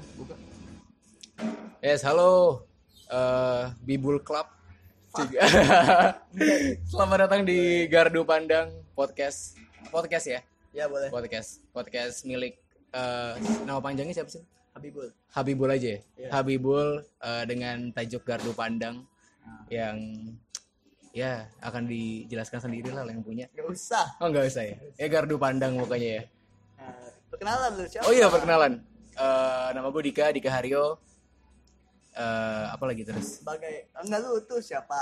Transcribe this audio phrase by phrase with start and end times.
[0.00, 0.34] udah buka.
[1.84, 2.64] Yes, halo
[3.12, 4.48] eh, Bibul Club.
[6.90, 9.58] Selamat datang di Gardu Pandang Podcast.
[9.90, 10.40] Podcast ya?
[10.72, 11.10] Ya boleh.
[11.12, 11.60] Podcast.
[11.74, 12.56] Podcast milik
[12.96, 13.32] eh,
[13.68, 14.40] nama panjangnya siapa sih?
[14.72, 15.12] Habibul.
[15.34, 16.00] Habibul aja ya.
[16.16, 16.28] Iya.
[16.32, 19.04] Habibul eh, dengan tajuk Gardu Pandang
[19.40, 19.64] Nah.
[19.72, 19.96] yang
[21.16, 23.48] ya akan dijelaskan sendiri lah yang punya.
[23.56, 24.04] Gak usah.
[24.20, 24.76] Oh nggak usah ya?
[25.00, 26.22] Ya Gardu Pandang pokoknya ya.
[26.76, 28.04] Nah, perkenalan lu siapa?
[28.04, 28.84] Oh iya perkenalan.
[29.16, 30.98] Eh, nama gue Dika, Dika Haryo.
[32.14, 33.42] Eh, apa lagi terus?
[33.42, 35.00] Sebagai enggak lu tuh siapa?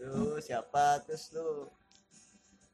[0.00, 1.00] Lu siapa?
[1.04, 1.68] Terus lu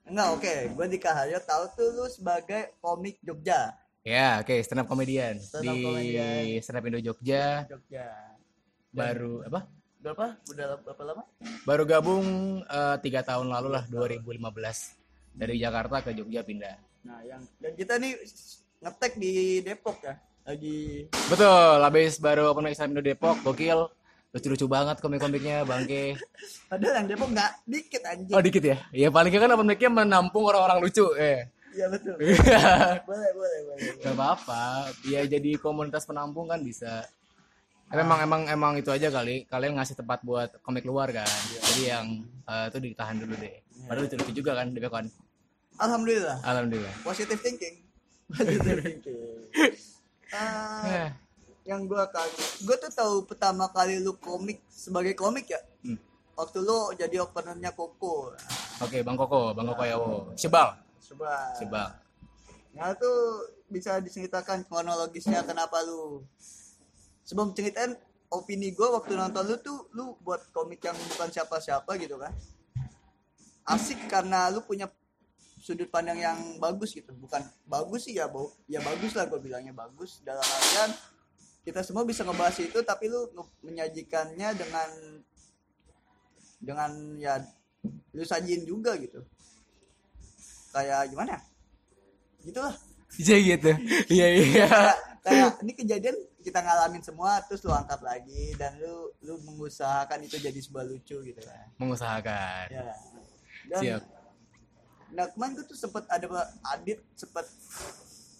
[0.06, 0.54] Enggak, oke.
[0.78, 3.74] Gue di Kaharyo tahu tuh lu sebagai komik Jogja.
[4.06, 6.62] Ya, oke, stand up comedian Stand up di comedian.
[6.62, 7.66] Stand Up Indo Jogja.
[7.66, 8.06] Jogja.
[8.94, 9.66] Baru apa?
[9.98, 10.38] Berapa?
[10.46, 11.22] Udah berapa lama?
[11.66, 12.26] Baru gabung
[12.62, 14.30] eh, tiga tahun lalu lah, 2015
[15.34, 16.78] dari Jakarta ke Jogja pindah.
[17.02, 18.14] Nah, yang dan kita nih
[18.78, 20.14] ngetek di Depok ya.
[20.46, 23.90] Lagi Betul, habis baru open mic Indo Depok, gokil,
[24.30, 26.14] lucu-lucu banget komik-komiknya, bangke.
[26.70, 28.30] padahal yang Depok nggak dikit anjing.
[28.30, 28.78] Oh dikit ya?
[28.94, 31.50] Ya paling kan open mic-nya menampung orang-orang lucu, eh.
[31.74, 32.14] Iya betul.
[32.22, 34.06] Gak boleh, boleh, boleh.
[34.06, 37.02] apa-apa, ya jadi komunitas penampung kan bisa.
[37.90, 41.26] Tapi Emang emang emang itu aja kali, kalian ngasih tempat buat komik luar kan.
[41.58, 43.66] Jadi yang eh, itu ditahan dulu deh.
[43.90, 45.06] Padahal lucu-lucu juga kan, Depok kan.
[45.82, 46.38] Alhamdulillah.
[46.46, 46.94] Alhamdulillah.
[47.02, 47.82] Positive thinking.
[48.30, 49.90] Positive thinking.
[50.34, 51.10] Ah, Eh,
[51.66, 52.34] yang gua kali.
[52.66, 55.60] Gua tuh tahu pertama kali lu komik sebagai komik ya?
[55.82, 55.98] Hmm.
[56.36, 58.36] waktu lu jadi openernya Koko.
[58.84, 60.36] Oke, Bang Koko, Bang Koko ya, wo.
[60.36, 61.88] Sebal, coba sebal.
[62.76, 63.40] nah tuh
[63.72, 66.20] bisa diceritakan kronologisnya kenapa lu.
[67.24, 67.96] Sebelum ceritain
[68.28, 72.36] opini gua waktu nonton lu tuh lu buat komik yang bukan siapa-siapa gitu kan?
[73.64, 74.92] Asik karena lu punya
[75.66, 79.74] sudut pandang yang bagus gitu bukan bagus sih ya bau ya bagus lah gue bilangnya
[79.74, 80.94] bagus dalam artian
[81.66, 83.26] kita semua bisa ngebahas itu tapi lu
[83.66, 84.88] menyajikannya dengan
[86.62, 87.42] dengan ya
[88.14, 89.18] lu sajin juga gitu
[90.70, 91.40] kayak gimana ya?
[92.46, 92.76] gitu lah
[93.16, 93.70] Iya gitu.
[94.12, 94.66] Iya iya.
[95.24, 100.20] kayak, kayak ini kejadian kita ngalamin semua terus lu angkat lagi dan lu lu mengusahakan
[100.26, 102.66] itu jadi sebuah lucu gitu kan Mengusahakan.
[102.70, 102.92] ya
[103.66, 104.02] dan Siap.
[105.16, 106.28] Nah kemarin gue tuh sempet ada
[106.76, 107.48] Adit sempet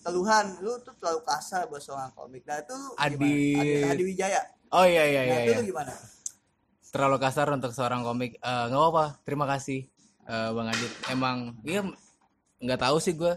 [0.04, 2.76] keluhan lu tuh terlalu kasar buat seorang komik nah itu?
[3.00, 3.56] Adit.
[3.56, 5.56] Adit Hadi Wijaya Oh iya iya nah iya.
[5.56, 5.70] itu iya.
[5.72, 5.92] gimana
[6.97, 8.41] Terlalu kasar untuk seorang komik.
[8.41, 9.20] Eh, nggak apa-apa.
[9.20, 9.84] Terima kasih,
[10.25, 10.92] eh, Bang Adit.
[11.12, 11.84] Emang, iya
[12.56, 13.36] nggak tahu sih gue.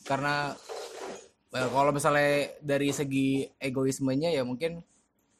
[0.00, 0.56] Karena
[1.52, 4.80] eh, kalau misalnya dari segi egoismenya ya mungkin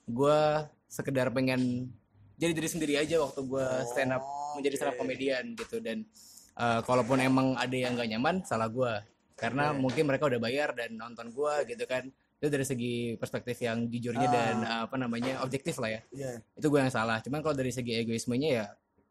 [0.05, 0.41] gue
[0.85, 1.89] sekedar pengen
[2.37, 4.23] jadi diri sendiri aja waktu gue stand up
[4.55, 6.05] menjadi stand up komedian gitu dan
[6.57, 8.93] eh, kalaupun emang ada yang nggak nyaman salah gue
[9.37, 12.09] karena mungkin mereka udah bayar dan nonton gue gitu kan.
[12.37, 16.01] Itu dari segi perspektif yang jujurnya dan eh, apa namanya objektif lah ya.
[16.11, 16.31] Iya.
[16.53, 17.21] Itu gue yang salah.
[17.21, 18.67] Cuman kalau dari segi egoismenya ya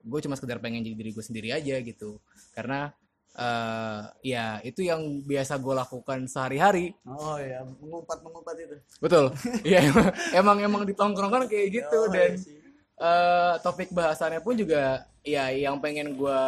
[0.05, 2.17] gue cuma sekedar pengen jadi diri gue sendiri aja gitu.
[2.53, 2.89] Karena
[3.35, 6.93] eh ya itu yang biasa gue lakukan sehari-hari.
[7.03, 8.77] Oh ya mengumpat mengumpat itu.
[8.97, 9.25] Betul.
[9.67, 12.55] Ya emang emang, emang di tongkrongan kayak gitu Oh, dan iya sih.
[12.95, 16.41] eh, topik bahasannya pun juga ya yang pengen gue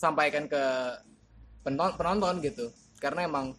[0.00, 0.62] sampaikan ke
[1.60, 2.72] penonton penonton gitu.
[2.96, 3.52] Karena emang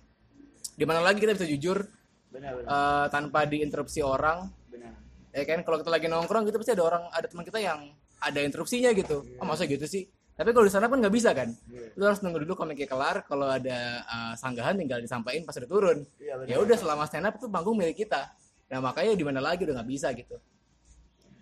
[0.74, 1.86] di mana lagi kita bisa jujur
[2.34, 2.70] benar benar.
[2.74, 4.50] eh, tanpa diinterupsi orang.
[4.74, 4.98] Benar.
[5.38, 8.40] Ya kan kalau kita lagi nongkrong gitu pasti ada orang ada teman kita yang ada
[8.42, 9.22] interupsinya gitu.
[9.38, 10.10] Oh masa gitu sih?
[10.32, 11.54] Tapi kalau di sana kan nggak bisa kan?
[11.70, 11.94] Iya.
[11.94, 15.98] lu harus nunggu dulu komiknya kelar kalau ada uh, sanggahan tinggal disampaikan pas udah turun.
[16.18, 18.34] Iya ya udah selama stand up itu panggung milik kita.
[18.74, 20.40] Nah makanya di mana lagi udah nggak bisa gitu.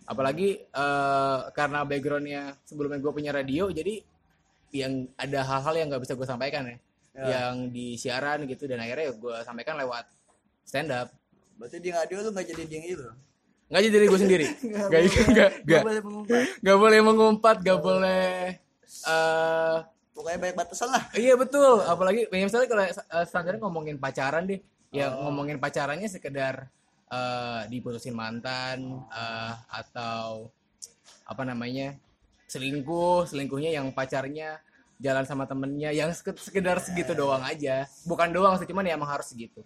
[0.10, 4.02] Apalagi eh, karena backgroundnya sebelumnya gue punya radio jadi
[4.72, 6.78] yang ada hal-hal yang nggak bisa gue sampaikan ya.
[7.20, 7.26] Ya.
[7.26, 10.06] yang di siaran gitu dan akhirnya gue sampaikan lewat
[10.62, 11.10] stand up
[11.58, 13.10] berarti di radio lu nggak jadi ding itu
[13.70, 14.46] nggak jadi diri gue sendiri.
[14.90, 15.84] Nggak nggak nggak.
[15.86, 16.42] Boleh mengumpat.
[16.58, 18.34] Nggak boleh mengumpat nggak boleh
[18.90, 19.78] eh
[20.18, 21.04] pokoknya banyak batasan lah.
[21.14, 21.86] Iya betul.
[21.86, 24.58] Apalagi ya misalnya kalau uh, standarnya ngomongin pacaran deh.
[24.90, 26.66] Ya ngomongin pacarannya sekedar
[27.14, 30.50] eh, diputusin mantan eh, atau
[31.30, 31.94] apa namanya
[32.50, 34.58] selingkuh selingkuhnya yang pacarnya
[35.00, 37.88] jalan sama temennya yang seke- sekedar segitu doang aja.
[38.04, 39.62] Bukan doang sih cuman ya emang harus segitu.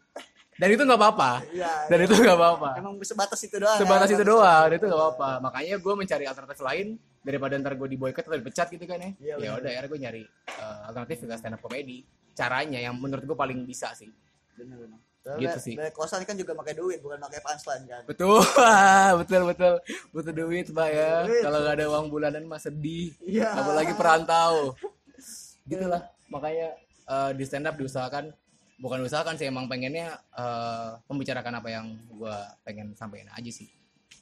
[0.53, 1.41] Dan itu nggak apa-apa.
[1.49, 2.69] Iya dan itu nggak apa-apa.
[2.77, 3.79] Emang sebatas itu doang.
[3.81, 5.29] Sebatas ya, itu doang dan itu gak apa-apa.
[5.41, 6.87] makanya gue mencari alternatif lain
[7.23, 9.09] daripada ntar gue di boycott atau dipecat gitu kan ya.
[9.17, 12.05] Iya, ya udah akhirnya gue nyari eh, alternatif ke stand up comedy.
[12.37, 14.11] Caranya yang menurut gue paling bisa sih.
[14.53, 15.73] Benar benar Gitu sih.
[15.79, 18.01] Dari kosan kan juga pakai duit, bukan pakai punchline kan.
[18.03, 18.43] betul.
[19.23, 19.73] Betul betul.
[20.11, 21.11] Butuh duit mbak ya.
[21.47, 23.15] Kalau gak ada uang bulanan mah sedih.
[23.23, 23.55] Iya.
[23.55, 24.75] apalagi perantau.
[25.69, 26.11] Gitulah.
[26.27, 26.75] Makanya
[27.07, 28.35] eh, di stand up diusahakan
[28.83, 32.35] bukan usahakan sih emang pengennya eh, membicarakan apa yang gue
[32.67, 33.71] pengen sampaikan aja sih.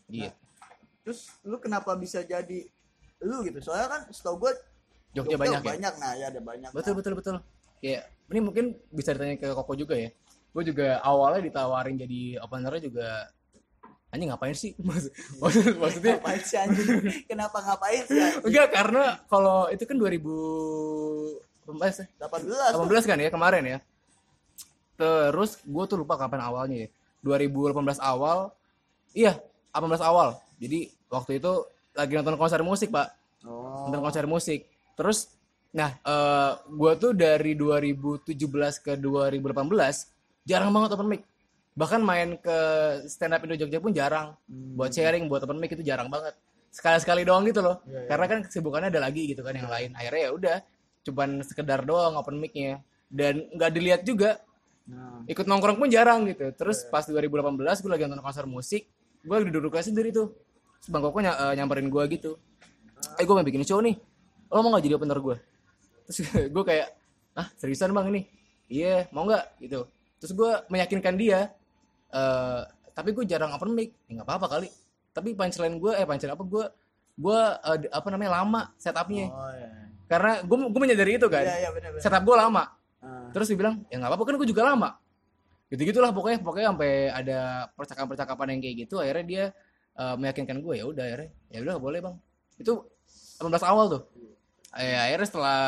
[0.05, 0.29] Gitu
[1.01, 2.69] terus lu kenapa bisa jadi
[3.21, 3.61] lu gitu?
[3.61, 4.53] Soalnya kan setahu gue
[5.11, 5.71] Jogja banyak ya?
[5.75, 5.93] banyak.
[5.99, 6.69] Nah ya ada banyak.
[6.71, 6.97] Betul nah.
[7.01, 7.35] betul betul.
[7.81, 10.09] Ya ini mungkin bisa ditanya ke Koko juga ya
[10.51, 13.31] gue juga awalnya ditawarin jadi opener juga
[14.11, 14.75] anjing ngapain sih?
[14.83, 16.87] Maksud- maksud- maksudnya ngapain sih anjing?
[17.31, 18.43] Kenapa ngapain sih anjing?
[18.43, 21.71] enggak karena kalau itu kan 2018
[22.03, 22.05] ya.
[22.19, 22.43] 18
[22.75, 22.83] tuh.
[22.91, 23.77] 18 kan ya kemarin ya.
[24.99, 26.89] Terus gue tuh lupa kapan awalnya ya.
[27.23, 27.71] 2018
[28.01, 28.51] awal
[29.13, 29.39] iya
[29.71, 30.35] 18 awal.
[30.59, 31.51] Jadi waktu itu
[31.95, 33.07] lagi nonton konser musik pak.
[33.47, 33.87] Oh.
[33.87, 34.67] Nonton konser musik.
[34.99, 35.31] Terus
[35.71, 38.35] nah eh gue tuh dari 2017
[38.83, 40.10] ke 2018
[40.45, 41.21] jarang banget open mic.
[41.71, 42.57] Bahkan main ke
[43.07, 44.35] stand up Indo Jogja pun jarang.
[44.75, 46.35] Buat sharing buat open mic itu jarang banget.
[46.71, 47.79] Sekali-sekali doang gitu loh.
[47.83, 48.07] Iya, iya.
[48.07, 49.91] karena kan kesibukannya ada lagi gitu kan yang lain.
[49.95, 50.57] Akhirnya ya udah
[51.01, 52.79] cuman sekedar doang open mic-nya.
[53.11, 54.39] Dan nggak dilihat juga.
[54.87, 56.51] Nah, ikut nongkrong pun jarang gitu.
[56.55, 58.87] Terus pas 2018 gue lagi nonton konser musik
[59.21, 60.33] gue lagi duduk kelas sendiri tuh.
[60.89, 62.31] Bang koko ny- eh, nyamperin gue gitu.
[63.19, 63.95] Eh gue mau bikin show nih.
[64.49, 65.37] Lo mau nggak jadi opener gue
[66.11, 66.87] terus gue kayak
[67.39, 68.21] ah seriusan bang ini?
[68.67, 69.63] Iya mau nggak?
[69.63, 69.79] Gitu
[70.21, 71.49] terus gue meyakinkan dia
[72.13, 72.61] eh
[72.93, 73.97] tapi gue jarang open mic.
[74.05, 74.69] Ya nggak apa-apa kali.
[75.11, 76.65] Tapi punchline gue eh punchline apa gue
[77.17, 77.39] gue
[77.81, 79.27] d- apa namanya lama setupnya.
[79.33, 79.69] Oh ya
[80.11, 81.39] karena gue gue menyadari itu kan.
[81.39, 82.03] Iya iya benar benar.
[82.03, 82.63] Setup gue lama.
[83.01, 84.99] Ah, terus dia bilang ya nggak apa-apa kan gue juga lama.
[85.71, 87.39] Gitu gitulah pokoknya pokoknya sampai ada
[87.79, 89.43] percakapan-percakapan yang kayak gitu akhirnya dia
[89.95, 91.31] eh, meyakinkan gue ya udah akhirnya.
[91.47, 92.15] Ya udah boleh bang.
[92.59, 92.91] Itu
[93.39, 94.03] 18 awal tuh.
[94.75, 95.63] Eh, akhirnya setelah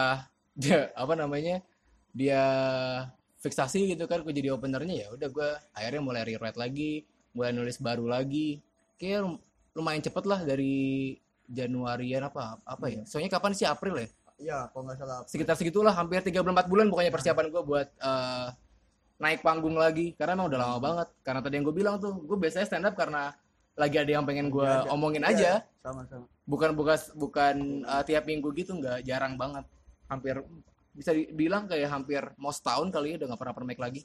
[0.59, 1.63] dia apa namanya
[2.11, 2.43] dia
[3.43, 7.03] fiksasi gitu kan gue jadi openernya ya udah gue akhirnya mulai rewrite lagi
[7.33, 8.61] mulai nulis baru lagi.
[8.95, 9.41] Kayak lum-
[9.73, 11.17] lumayan cepet lah dari
[11.49, 13.01] Januarian apa apa ya?
[13.03, 13.65] Soalnya kapan sih?
[13.65, 14.07] April ya?
[14.39, 17.87] Iya kalau nggak salah sekitar segitulah hampir 3 bulan 4 bulan pokoknya persiapan gue buat
[17.89, 18.47] eh,
[19.19, 20.13] naik panggung lagi.
[20.13, 21.07] Karena emang udah lama banget.
[21.25, 23.33] Karena tadi yang gue bilang tuh gue biasanya stand up karena
[23.73, 25.51] lagi ada yang pengen gue Iya, omongin iya, aja.
[25.81, 26.29] sama sama.
[26.45, 29.65] Bukan bukan bukan eh, tiap minggu gitu nggak jarang banget.
[30.05, 30.37] Hampir
[30.93, 33.99] bisa dibilang kayak hampir mau setahun kali ya udah nggak pernah permek lagi.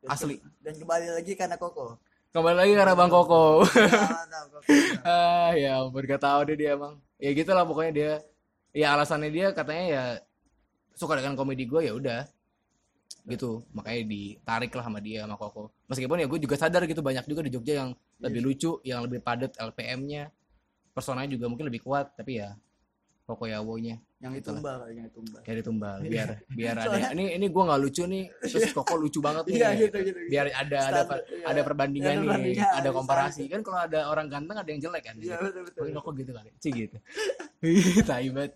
[0.00, 0.40] Dan Asli.
[0.64, 2.00] dan kembali lagi karena koko.
[2.30, 3.44] Kembali lagi karena bang koko.
[3.66, 4.58] Mantap, Koko.
[5.10, 8.12] ah ya ampun gak tahu deh dia emang ya gitulah pokoknya dia.
[8.70, 10.02] Ya alasannya dia katanya ya
[10.94, 12.22] suka dengan komedi gue ya udah.
[13.26, 13.66] Gitu.
[13.74, 15.74] Makanya ditarik lah sama dia sama Koko.
[15.90, 17.90] Meskipun ya gue juga sadar gitu banyak juga di Jogja yang
[18.22, 20.30] lebih lucu yang lebih padat LPM-nya
[20.94, 22.54] personanya juga mungkin lebih kuat tapi ya
[23.30, 23.94] Koko Yawo-nya.
[24.18, 24.58] Yang Itulah.
[24.58, 25.40] ditumbal yang ditumbal.
[25.40, 25.96] Kayak ditumbal.
[26.02, 28.24] Biar biar ada Soalnya- ini ini gue nggak lucu nih.
[28.42, 29.54] Terus Koko lucu banget nih.
[29.56, 31.44] Iya gitu gitu biar ada ada Standar, iya.
[31.46, 32.54] ada perbandingan Ada nih.
[32.58, 33.42] ada komparasi.
[33.46, 35.14] Kan kalau ada orang ganteng ada yang jelek kan.
[35.16, 36.50] Iya betul betul Mungkin kok gitu kali.
[36.58, 36.96] Cih gitu.
[37.60, 38.52] Ih, tai banget.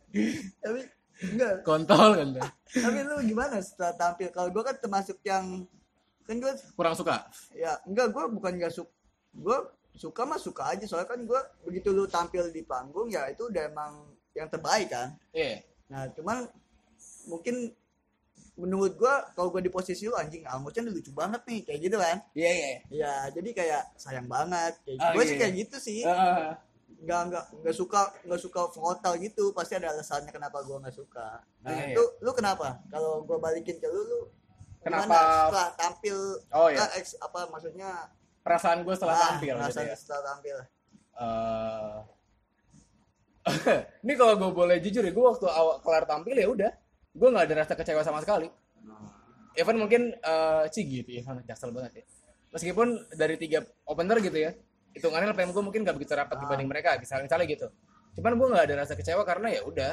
[0.58, 0.80] tapi
[1.24, 1.52] enggak.
[1.62, 2.28] Kontol kan.
[2.66, 4.28] tapi lu gimana setelah tampil?
[4.28, 5.62] Kalau gue kan termasuk yang
[6.24, 7.24] kan gue Kurang suka.
[7.52, 8.90] ya enggak gue bukan nggak suka.
[9.32, 9.58] Gue
[9.94, 10.84] suka mah suka aja.
[10.84, 15.14] Soalnya kan gue begitu lu tampil di panggung ya itu udah emang yang terbaik kan
[15.30, 15.62] Iya.
[15.86, 16.46] nah cuman
[17.24, 17.72] mungkin
[18.54, 22.16] menurut gue kalau gue di posisi lu anjing Almochan lucu banget nih kayak gitu kan
[22.32, 22.70] Iya, iya.
[22.88, 25.40] ya jadi kayak sayang banget kayak Ah, gue iya, sih iya.
[25.40, 26.50] kayak gitu sih Heeh.
[27.00, 31.42] nggak nggak nggak suka nggak suka frontal gitu pasti ada alasannya kenapa gue nggak suka
[31.60, 31.92] nah, Ah, iya.
[31.92, 34.20] itu lu kenapa kalau gue balikin ke lu lu
[34.80, 35.16] Kenapa?
[35.48, 36.16] setelah tampil
[36.52, 36.78] Oh iya.
[36.78, 37.90] ah, ex- apa maksudnya
[38.40, 39.96] Perasaan gue setelah ah, tampil gitu perasaan ya.
[39.96, 40.56] setelah tampil
[41.14, 41.96] Eh,
[44.00, 46.70] ini kalau gue boleh jujur ya, gue waktu awal kelar tampil ya udah,
[47.12, 48.48] gue nggak ada rasa kecewa sama sekali.
[49.54, 52.04] Even mungkin eh Ci gitu ya, jaksel banget ya.
[52.56, 54.50] Meskipun dari tiga opener gitu ya,
[54.96, 57.66] hitungannya LPM gue mungkin nggak begitu rapat dibanding mereka, misalnya, misalnya gitu.
[58.16, 59.92] Cuman gue nggak ada rasa kecewa karena ya udah,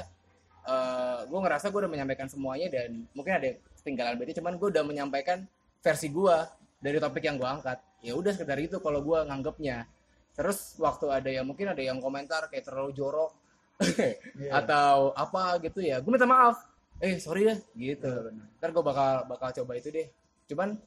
[0.69, 4.83] eh gue ngerasa gue udah menyampaikan semuanya dan mungkin ada ketinggalan berarti, cuman gue udah
[4.85, 5.43] menyampaikan
[5.81, 6.37] versi gue
[6.79, 7.81] dari topik yang gue angkat.
[8.01, 9.89] Ya udah sekedar itu kalau gue nganggapnya.
[10.31, 13.40] Terus waktu ada yang mungkin ada yang komentar kayak terlalu jorok
[13.81, 14.51] Iya.
[14.55, 16.57] atau apa gitu ya, gue minta maaf.
[16.97, 18.45] Eh sorry ya gitu Iya, benar.
[18.57, 20.07] ntar gue bakal bakal coba itu deh
[20.45, 20.77] cuman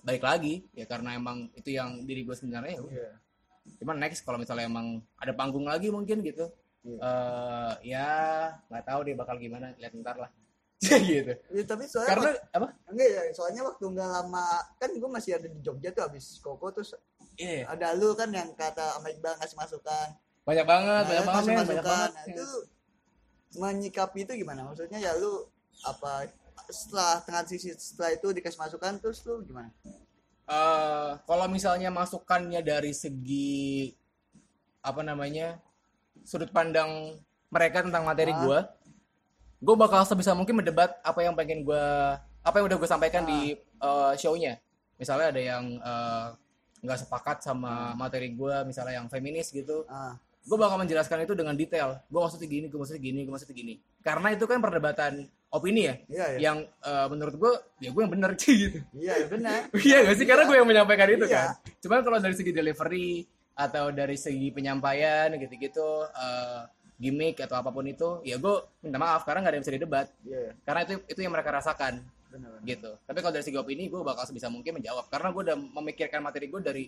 [0.00, 2.92] balik lagi ya karena emang itu yang diri gue sebenarnya ya udah.
[2.94, 3.12] Iya.
[3.76, 6.98] cuman next kalau misalnya emang ada panggung lagi mungkin gitu Iya.
[7.00, 8.08] eh ya
[8.66, 10.30] nggak tahu deh bakal gimana lihat ntar lah
[11.04, 15.32] gitu Ya, tapi soalnya karena apa enggak ya soalnya waktu nggak lama kan gue masih
[15.34, 16.92] ada di Jogja tuh habis koko terus
[17.34, 20.08] iya ada lu kan yang kata sama Iqbal ngasih masukan
[20.48, 22.48] banyak banget Nah, banyak banget banyak banget itu
[23.60, 24.64] menyikapi itu gimana?
[24.64, 25.44] Maksudnya ya lu
[25.84, 26.24] apa
[26.72, 29.68] setelah transisi setelah itu dikasih masukan terus lu gimana?
[30.48, 33.92] Eh, kalau misalnya masukannya dari segi
[34.80, 35.60] apa namanya
[36.24, 37.20] sudut pandang
[37.52, 38.40] mereka tentang materi Ah.
[38.40, 38.58] gua
[39.58, 43.52] gue bakal sebisa mungkin mendebat apa yang pengen gua apa yang udah gue sampaikan di
[43.60, 44.56] eh, show-nya.
[44.96, 46.26] Misalnya ada yang eh,
[46.80, 49.84] nggak sepakat sama materi gue misalnya yang feminis gitu.
[49.92, 50.16] Ah
[50.48, 52.00] gue bakal menjelaskan itu dengan detail.
[52.08, 53.74] Gue maksudnya gini gue maksudnya gini gue maksudnya gini.
[54.00, 55.12] Karena itu kan perdebatan
[55.48, 56.38] opini ya iya iya.
[56.44, 57.52] yang eh, menurut gue
[57.84, 58.78] ya gue yang benar sih gitu.
[58.96, 59.68] Iya benar.
[59.88, 60.26] Iya gak sih?
[60.26, 61.36] Karena gue yang menyampaikan itu Iya.
[61.36, 61.48] kan.
[61.84, 63.28] Cuman kalau dari segi delivery
[63.58, 66.60] atau dari segi penyampaian gitu-gitu eh,
[66.98, 70.06] gimmick atau apa pun itu ya gue minta maaf karena nggak ada yang bisa didebat.
[70.24, 70.52] Iya iya.
[70.64, 72.68] karena itu itu yang mereka rasakan benar benar.
[72.68, 72.90] gitu.
[73.08, 75.08] Tapi kalau dari segi opini gue bakal sebisa mungkin menjawab.
[75.08, 76.84] Karena gue udah memikirkan materi gue dari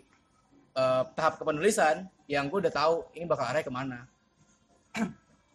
[0.72, 3.98] eh, tahap kepenulisan yang gue udah tahu ini bakal arahnya ke mana.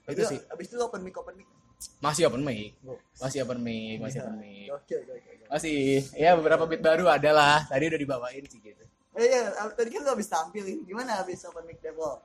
[0.06, 0.40] Itu Abis- sih.
[0.54, 1.50] abis itu open mic open mic?
[1.98, 2.78] Masih open mic.
[3.18, 4.70] Masih open mic masih open mic.
[4.70, 5.46] Oke oke oke oke.
[5.50, 6.06] masih.
[6.14, 7.58] Ya beberapa beat baru ada lah.
[7.66, 8.86] Tadi udah dibawain sih gitu.
[9.18, 10.86] Eh iya tadi kan lo abis tampilin.
[10.86, 12.22] Gimana abis open mic demo?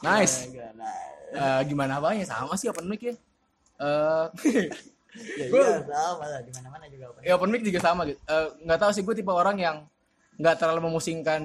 [0.00, 0.48] Nice.
[0.48, 0.96] Enggak, nah.
[1.30, 3.12] Eh, gimana apanya sama sih open mic ya.
[3.12, 4.26] Eh,
[5.40, 6.40] ya, Gua- iya sama lah.
[6.40, 8.16] Di mana mana juga open ya open mic juga sama gitu.
[8.16, 9.76] Eh, nggak tahu sih gue tipe orang yang
[10.40, 11.44] nggak terlalu memusingkan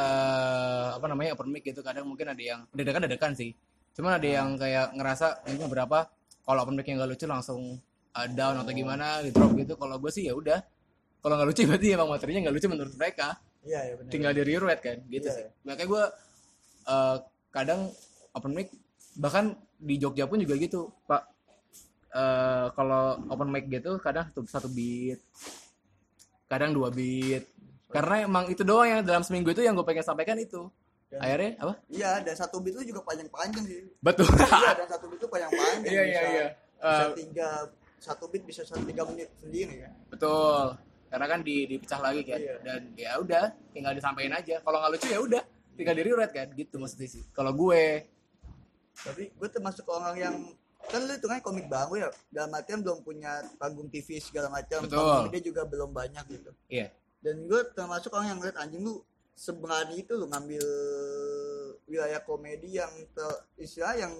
[0.00, 1.84] eh apa namanya open mic gitu.
[1.84, 3.52] Kadang mungkin ada yang dedekan dedekan sih.
[3.92, 6.08] Cuman ada yang kayak ngerasa ini berapa?
[6.40, 7.76] Kalau open mic yang nggak lucu langsung
[8.16, 9.74] eh, down atau gimana gitu drop gitu.
[9.76, 10.58] Kalau gue sih ya udah.
[11.20, 13.36] Kalau nggak lucu berarti emang materinya nggak lucu menurut mereka.
[13.60, 14.10] Iya iya benar.
[14.10, 15.36] Tinggal di rewrite kan gitu Iya.
[15.36, 15.46] sih.
[15.68, 16.04] makanya gue
[16.88, 17.16] eh,
[17.52, 17.80] kadang
[18.32, 18.68] open mic
[19.20, 21.28] bahkan di Jogja pun juga gitu pak.
[22.10, 25.20] Eh, kalau open mic gitu kadang satu, satu beat
[26.50, 27.46] kadang dua beat
[27.90, 30.70] karena emang itu doang yang dalam seminggu itu yang gue pengen sampaikan itu.
[31.10, 31.74] Dan- akhirnya apa?
[31.90, 33.82] iya dan satu beat itu juga panjang panjang sih.
[33.98, 34.30] Betul.
[34.30, 36.46] Iya dan satu beat itu panjang panjang iya iya iya.
[36.78, 37.48] bisa Eh, tiga
[37.98, 40.78] satu beat bisa satu tiga menit sendiri kan betul.
[41.10, 42.38] Karena kan di dipecah lagi kan.
[42.38, 42.54] Iya.
[42.62, 43.44] dan ya udah
[43.74, 44.62] tinggal disampaikan aja.
[44.62, 45.42] Kalau nggak lucu ya udah
[45.74, 46.46] tinggal di rewrite kan.
[46.54, 47.26] Gitu maksudnya sih.
[47.34, 48.06] Kalau gue.
[48.94, 50.34] Tapi gue termasuk orang yang
[50.86, 52.08] kan lu itu kan komik baru ya.
[52.30, 54.86] Dalam artian belum punya panggung TV segala macam.
[55.26, 56.54] Media juga belum banyak gitu.
[56.70, 59.04] Iya dan gue termasuk orang yang ngeliat anjing lu
[59.36, 60.64] seberani itu lu ngambil
[61.88, 64.12] wilayah komedi yang ter, istilah yang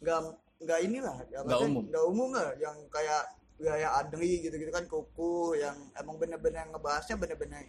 [0.00, 0.18] nggak
[0.60, 1.84] nggak inilah ya, Nggak maksudnya umum.
[1.92, 2.48] nggak umum lah.
[2.56, 3.22] Yang kayak
[3.56, 7.64] wilayah adri gitu gitu kan kuku yang emang bener-bener ngebahasnya bener-bener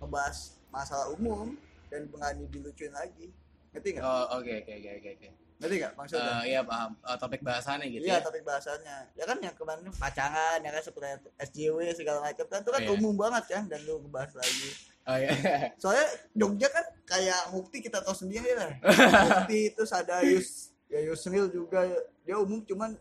[0.00, 1.56] ngebahas masalah umum
[1.92, 3.32] dan berani dilucuin lagi.
[3.72, 4.04] Ngerti nggak?
[4.04, 7.86] Oh oke oke oke oke oke ngerti nggak maksudnya Eh, iya paham Eh, topik bahasannya
[7.88, 8.96] gitu Iya, ya topik bahasannya.
[9.12, 11.06] Ya kan yang kemarin pacangan, ya kan seperti
[11.38, 12.90] SJW segala macam kan itu kan Iya.
[12.92, 14.68] umum banget kan dan lu ngebahas lagi.
[15.06, 15.30] oh iya
[15.80, 18.72] Soalnya Jogja kan kayak Mukti kita tahu sendiri lah.
[19.32, 21.82] Mukti itu ada Yus ya Yusril juga
[22.22, 22.92] dia umum cuman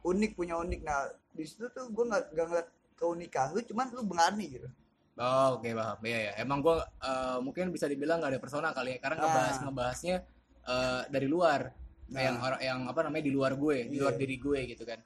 [0.00, 0.80] unik punya unik.
[0.80, 4.68] Nah, di situ tuh gue nggak nggak ngeliat keunikan lu cuman lu berani gitu.
[5.14, 6.00] Oh, oke paham.
[6.00, 6.32] Iya ya.
[6.38, 9.62] Emang gua eh, mungkin bisa dibilang nggak ada persona kali ya karena ngebahas Nah.
[9.68, 10.16] ngebahasnya
[10.64, 11.60] eh, dari luar.
[12.10, 12.46] Kayak yang Nah.
[12.46, 14.20] orang yang apa namanya di luar gue, di luar Iya.
[14.20, 14.98] diri gue gitu kan.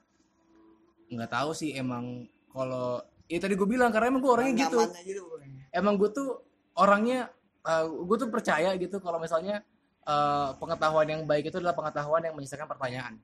[1.07, 2.05] Nggak tahu sih emang
[2.49, 4.77] kalau ya tadi gue bilang karena emang gue orangnya gitu.
[5.05, 5.21] Gitu.
[5.69, 6.29] Emang gue tuh
[6.75, 7.29] orangnya
[7.61, 9.61] eh, gue tuh percaya gitu kalau misalnya
[10.01, 13.17] eh, pengetahuan yang baik itu adalah pengetahuan yang menyisakan pertanyaan.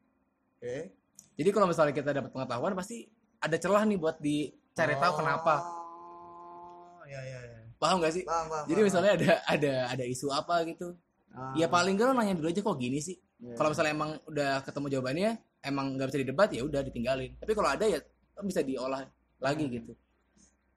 [0.57, 0.93] Oke.
[1.37, 3.05] Jadi kalau misalnya kita dapat pengetahuan pasti
[3.37, 5.55] ada celah nih buat dicari tahu kenapa.
[5.61, 7.59] Oh, iya iya iya.
[7.77, 8.21] Paham gak sih?
[8.21, 8.85] Paham, paham, Jadi paham.
[8.85, 10.93] misalnya ada ada ada isu apa gitu.
[11.33, 13.17] Ah, Ya paling gak nanya dulu aja kok gini sih.
[13.41, 13.55] Iya.
[13.57, 15.31] Kalau misalnya emang udah ketemu jawabannya,
[15.65, 17.33] emang nggak bisa didebat ya udah ditinggalin.
[17.41, 17.99] Tapi kalau ada ya
[18.37, 19.03] kan bisa diolah
[19.41, 19.93] lagi gitu.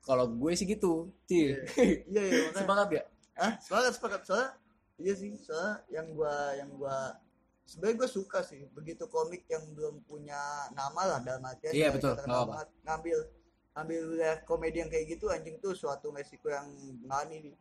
[0.05, 1.57] Kalau gue sih gitu, sih.
[2.13, 2.41] Iya iya.
[2.53, 3.07] Sepakat gak?
[3.35, 4.51] ah sepakat sepakat soalnya
[5.03, 7.19] iya sih soalnya yang gua yang gua
[7.67, 10.39] sebenarnya gue suka sih begitu komik yang belum punya
[10.71, 13.19] nama lah dalam artian Iya, kayak betul, banget, ngambil
[13.75, 16.71] ngambil wilayah komedi yang kayak gitu anjing tuh suatu resiko yang
[17.03, 17.57] berani nih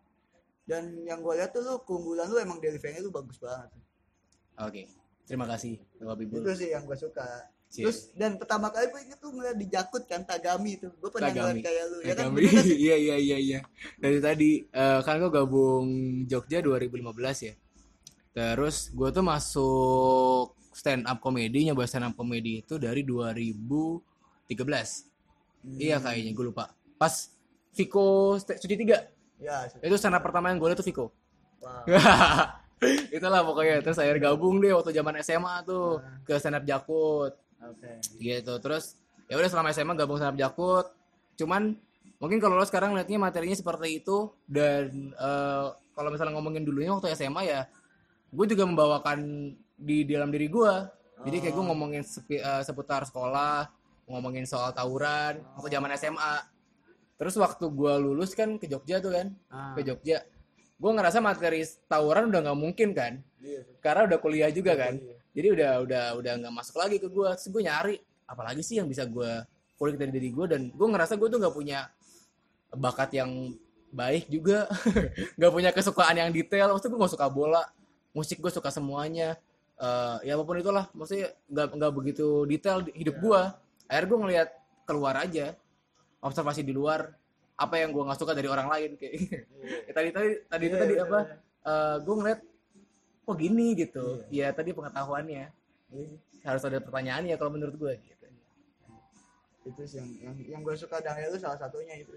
[0.69, 3.73] dan yang gue lihat tuh lu keunggulan lu emang delivery lu bagus banget
[4.61, 4.85] Oke.
[5.23, 6.43] Terima kasih, Bapak Bibul.
[6.43, 7.89] itu sih yang gue suka Cie.
[7.89, 11.33] terus dan pertama kali gue inget tuh ngeliat di Jakut kan Tagami tuh gue pernah
[11.33, 11.57] Tagami.
[11.57, 12.65] ngeliat kayak lu ya kan bener kan?
[12.69, 13.59] Iya iya iya iya.
[13.97, 15.87] Dari tadi eh, kan gue gabung
[16.29, 17.53] Jogja 2015 ya.
[18.35, 24.53] Terus gue tuh masuk stand up comedy nyoba stand up comedy itu dari 2013.
[25.81, 26.77] Iya kayaknya gue lupa.
[26.99, 27.33] Pas
[27.73, 29.01] Viko cuci tiga
[29.41, 31.09] ya itu stand up pertama yang gue liat tuh Viko.
[31.57, 31.89] wow.
[33.09, 37.31] Itulah pokoknya terus akhirnya gabung deh waktu zaman SMA tuh ke stand up Jakut.
[37.59, 37.91] Oke.
[38.15, 40.87] Gitu terus ya udah selama SMA gabung sama Jakut.
[41.33, 41.75] Cuman
[42.17, 47.13] mungkin kalau lo sekarang lihatnya materinya seperti itu dan eh, kalau misalnya ngomongin dulunya waktu
[47.13, 47.61] SMA ya
[48.29, 49.19] gue juga membawakan
[49.73, 50.73] di dalam diri gue.
[51.23, 53.63] Jadi kayak gue ngomongin sepi- eh, seputar sekolah
[54.03, 56.35] ngomongin soal tawuran waktu zaman SMA
[57.13, 60.19] terus waktu gue lulus kan ke Jogja tuh kan Ah, ke Jogja
[60.77, 63.19] gue ngerasa materi tawuran udah nggak mungkin kan.
[63.39, 63.61] Iya.
[63.79, 64.97] Karena udah kuliah juga kan.
[64.97, 65.19] kuliah.
[65.33, 67.97] jadi udah udah udah nggak masuk lagi ke gue terus gue nyari
[68.29, 69.41] apalagi sih yang bisa gue
[69.81, 71.89] kulik dari diri gue dan gue ngerasa gue tuh nggak punya
[72.73, 73.53] bakat yang
[73.93, 74.65] baik juga.
[75.37, 76.73] Nggak punya kesukaan yang detail.
[76.73, 77.63] Maksudnya gue gak suka bola.
[78.11, 79.37] Musik gue suka semuanya.
[79.77, 80.89] Eh, ya apa pun itulah.
[80.97, 83.41] Maksudnya nggak nggak begitu detail hidup gue
[83.85, 84.49] akhirnya gue ngelihat
[84.89, 85.53] keluar aja.
[86.23, 87.13] Observasi di luar
[87.53, 89.13] apa yang gue nggak suka dari orang lain kayak
[89.87, 91.19] Ya, tadi tadi tadi itu Iya, tadi iya, apa
[92.01, 92.39] gue ngeliat
[93.23, 93.67] kok gini?
[93.77, 94.05] gitu.
[94.27, 95.45] Ya tadi pengetahuannya.
[95.93, 96.07] Iya.
[96.43, 98.27] harus ada pertanyaannya kalau menurut gue gitu.
[99.63, 102.11] Itu sih yang yang, yang gue suka dari lu salah satunya itu.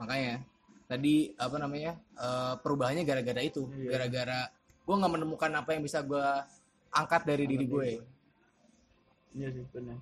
[0.00, 0.40] Makanya
[0.88, 3.68] tadi apa namanya eh, perubahannya gara-gara itu.
[3.76, 3.92] Iya.
[3.98, 4.48] gara-gara
[4.88, 6.24] gue nggak menemukan apa yang bisa gue
[6.88, 7.88] angkat dari diri gue
[9.36, 10.00] iya sih benar.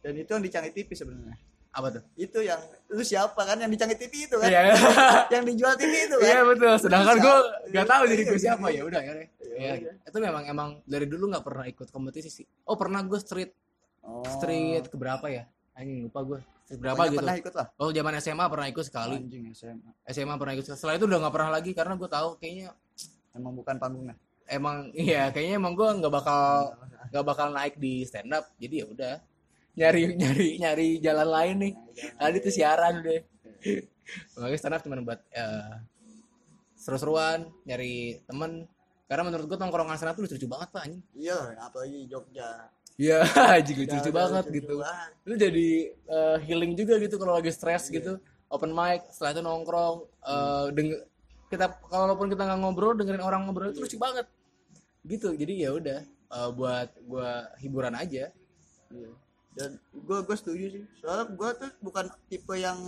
[0.00, 1.34] Dan itu yang dicari TV sebenarnya
[1.70, 2.02] apa tuh?
[2.18, 2.58] Itu yang
[2.90, 3.54] lu siapa kan?
[3.62, 4.50] Yang dicari TV itu kan?
[4.50, 4.74] Iya.
[5.34, 6.26] Yang dijual TV itu kan?
[6.26, 6.74] Iya betul.
[6.82, 7.36] Sedangkan gue
[7.70, 8.66] nggak tahu diri gue siapa.
[8.76, 9.12] Ya udah ya
[9.60, 12.46] Iya, ya itu memang emang dari dulu nggak pernah ikut kompetisi sih.
[12.66, 13.52] Oh pernah gue street
[14.02, 14.26] oh.
[14.26, 15.44] street keberapa ya?
[15.76, 17.20] Anjing lupa gue street berapa Pokoknya gitu.
[17.20, 17.66] pernah ikut lah?
[17.78, 19.16] Oh zaman SMA pernah ikut sekali.
[19.20, 20.64] Anjing SMA SMA pernah ikut.
[20.66, 20.78] Sekali.
[20.78, 22.68] setelah itu udah nggak pernah lagi karena gue tahu kayaknya
[23.34, 24.16] emang bukan panggungnya
[24.50, 26.74] emang iya kayaknya emang gue nggak bakal
[27.14, 28.44] nggak bakal naik di stand up.
[28.58, 29.14] Jadi ya udah
[29.78, 31.72] nyari nyari nyari jalan lain nih.
[32.18, 33.20] Tadi tuh siaran deh.
[34.36, 35.74] Makanya stand up cuma buat eh,
[36.74, 38.66] seru-seruan nyari temen.
[39.10, 41.02] Karena menurut gue tongkrongan stand up tuh lucu banget pak anjing.
[41.14, 42.70] Iya apalagi Jogja.
[43.00, 43.18] Iya
[43.58, 44.74] anjing lucu, udah banget lucu gitu.
[44.76, 45.10] banget.
[45.24, 48.18] lu jadi eh, healing juga gitu kalau lagi stres gitu.
[48.50, 49.96] Open mic setelah itu nongkrong
[50.26, 51.02] eh, deng-
[51.50, 54.26] kita kalaupun kita nggak ngobrol dengerin orang ngobrol itu lucu banget.
[55.06, 58.30] Gitu jadi ya udah eh, buat gua hiburan aja.
[58.90, 59.10] Iya.
[59.50, 60.84] Dan gue gue setuju sih.
[60.98, 62.78] Soalnya gue tuh bukan tipe yang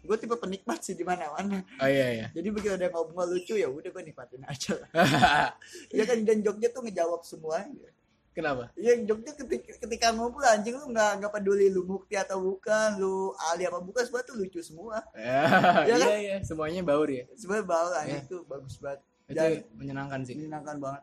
[0.00, 2.26] gue tipe penikmat sih di mana mana oh iya iya.
[2.32, 4.88] Jadi begitu ada yang ngobrol lucu ya udah gue nikmatin aja lah.
[5.96, 6.24] Ya kan?
[6.24, 7.88] Dan Jogja tuh ngejawab semuanya
[8.30, 8.72] kenapa?
[8.78, 13.36] Iya Jogja ketika, ketika ngobrol anjing lu nggak nggak peduli lu bukti atau bukan lu
[13.52, 15.04] ahli apa bukan semua tuh lucu semua.
[15.18, 16.08] Ya, Iya kan?
[16.08, 16.16] iya.
[16.16, 18.30] Iya semuanya baur ya sebenarnya bawah anjing Iya.
[18.30, 19.00] tuh bagus banget.
[19.28, 20.34] Itu dan menyenangkan sih.
[20.34, 21.02] menyenangkan banget.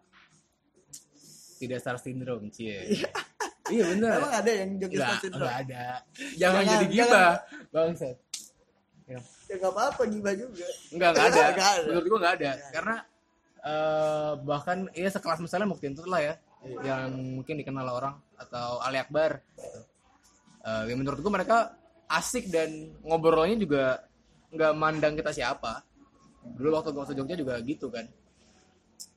[1.58, 2.82] Tidak star syndrome cie
[3.74, 5.84] iya bener emang ada yang nggak Star Syndrome nggak ada
[6.38, 7.32] jangan, Jangan, jadi gibah
[7.72, 8.06] bangsa
[9.08, 9.20] ya.
[9.48, 11.42] ya nggak apa-apa gibah juga Enggak, enggak ada.
[11.56, 11.84] Nggak ada.
[11.88, 12.52] Menurut gua enggak ada.
[12.76, 12.96] Karena
[13.64, 16.34] eh, bahkan ya sekelas misalnya Mukti Entut lah ya,
[16.68, 16.80] Iya.
[16.84, 19.40] yang mungkin dikenal orang atau Ali Akbar.
[19.56, 19.80] Gitu.
[20.68, 21.58] Eh, ya menurut gua mereka
[22.12, 23.84] asik dan ngobrolnya juga
[24.52, 25.80] nggak mandang kita siapa.
[26.44, 28.04] Dulu waktu gua masuk Jogja juga gitu kan.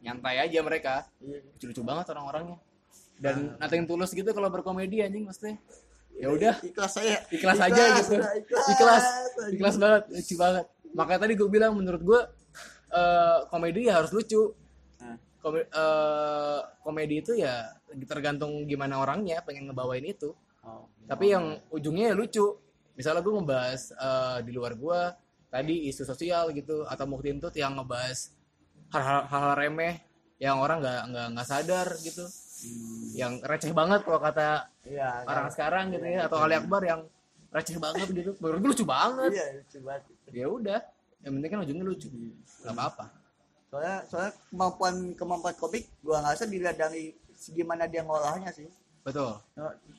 [0.07, 0.95] Nyantai aja mereka.
[1.19, 1.43] Iya.
[1.51, 2.59] Lucu-lucu banget orang-orangnya.
[3.20, 5.61] Dan nothing tulus gitu kalau berkomedi anjing maksudnya.
[6.16, 7.20] Ya udah, ikhlas saya.
[7.28, 8.16] Ikhlas aja gitu.
[8.16, 9.54] ikhlas ikhlas anjing.
[9.61, 10.64] ikhlas banget lucu banget.
[10.96, 12.20] Makanya tadi gue bilang menurut gue
[12.90, 14.56] eh, komedi ya harus lucu.
[15.00, 17.72] Nah, Kome- eh, komedi itu ya
[18.04, 20.33] tergantung gimana orangnya pengen ngebawain itu.
[20.61, 20.85] Oh.
[21.09, 22.56] tapi yang ujungnya ya lucu.
[22.96, 25.00] Misalnya gue ngebahas eh, di luar gue
[25.50, 28.30] tadi isu sosial gitu atau Mukti Entut yang ngebahas
[28.94, 29.98] hal-hal remeh
[30.38, 32.24] yang orang nggak nggak nggak sadar gitu
[33.16, 37.01] yang receh banget kalau kata iya orang sekarang gitu ya atau Ali Akbar yang
[37.51, 38.31] receh banget gitu.
[38.38, 39.31] Menurut gue lucu banget.
[39.35, 40.81] Iya lucu banget ya udah
[41.20, 42.09] yang penting kan ujungnya lucu.
[42.62, 43.05] Nggak apa-apa.
[43.70, 47.14] Soalnya soalnya kemampuan kemampuan komik gua nggak usah dilihat dari
[47.55, 48.68] gimana dia ngolahnya sih.
[49.01, 49.40] Betul.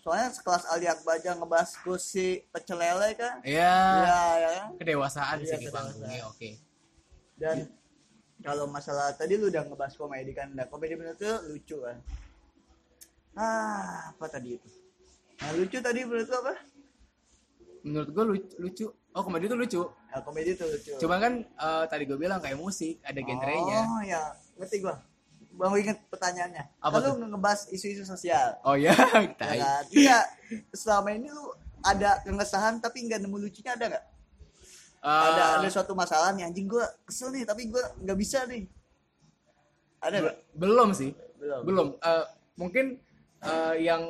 [0.06, 3.42] Soalnya sekelas Ali Akbar aja ngebahas kursi pecel lele kan?
[3.42, 4.70] Ya iya ya kan?
[4.78, 6.50] Kedewasaan Iya, sih di panggungnya oke.
[7.42, 7.58] Dan
[8.42, 11.98] kalau masalah tadi lu udah ngebahas komedi kan nah komedi menurut lu lucu kan
[13.38, 14.70] ah apa tadi itu?
[15.42, 16.54] Nah lucu tadi menurut lu apa?
[17.82, 18.86] Menurut gue lucu, lucu.
[19.12, 19.82] Oh komedi itu lucu.
[19.84, 20.94] Nah, komedi itu lucu.
[21.02, 23.80] Cuma kan eh, tadi gue bilang kayak musik ada genrenya.
[23.88, 24.22] Oh ya
[24.60, 25.02] ngerti gua.
[25.52, 26.64] Baru inget pertanyaannya.
[26.80, 28.56] Apa kan lu ngebahas isu-isu sosial.
[28.64, 29.58] Oh ya ya tai.
[29.60, 29.84] kan?
[29.92, 30.20] Iya
[30.72, 34.06] selama ini lu ada keresahan tapi nggak nemu lucunya ada nggak?
[35.02, 38.70] Eh, ada ada suatu masalah nih anjing gua kesel nih tapi gua nggak bisa nih.
[39.98, 40.38] Ada nggak?
[40.54, 41.12] Belum sih.
[41.42, 41.62] Belum.
[41.66, 41.88] Belum.
[41.98, 42.86] Eh, mungkin
[43.42, 44.02] eh, yang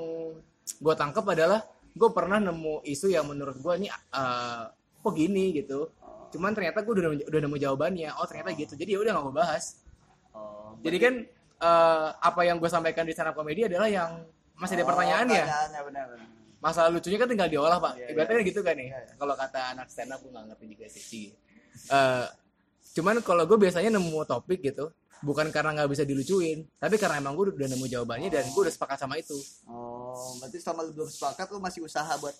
[0.81, 4.63] gue tangkap adalah gue pernah nemu isu yang menurut gue ini eh,
[5.01, 5.91] kok gini gitu.
[6.31, 8.09] Cuman ternyata gue udah nemu- udah nemu jawabannya.
[8.19, 8.73] Oh ternyata gitu.
[8.79, 9.63] Jadi ya udah nggak gue bahas.
[10.31, 11.13] Oh, jadi kan
[11.61, 14.23] eh, apa yang gue sampaikan di stand up komedi adalah yang
[14.55, 15.43] masih ada pertanyaan ya?
[15.43, 16.27] pertanyaannya benar benar.
[16.61, 17.93] Masalah lucunya kan tinggal diolah pak.
[17.97, 18.49] Iya, ibaratnya iya.
[18.53, 18.89] gitu kan nih.
[18.93, 19.13] Iya, iya.
[19.17, 21.27] kalau kata anak stand up gue nggak ngerti juga sih.
[21.89, 22.25] Eh,
[22.95, 24.91] cuman kalau gue biasanya nemu topik gitu
[25.21, 28.73] bukan karena nggak bisa dilucuin tapi karena emang gue udah nemu jawabannya dan gue udah
[28.73, 29.37] sepakat sama itu.
[29.69, 32.35] Oh berarti selama lu belum sepakat lu masih usaha buat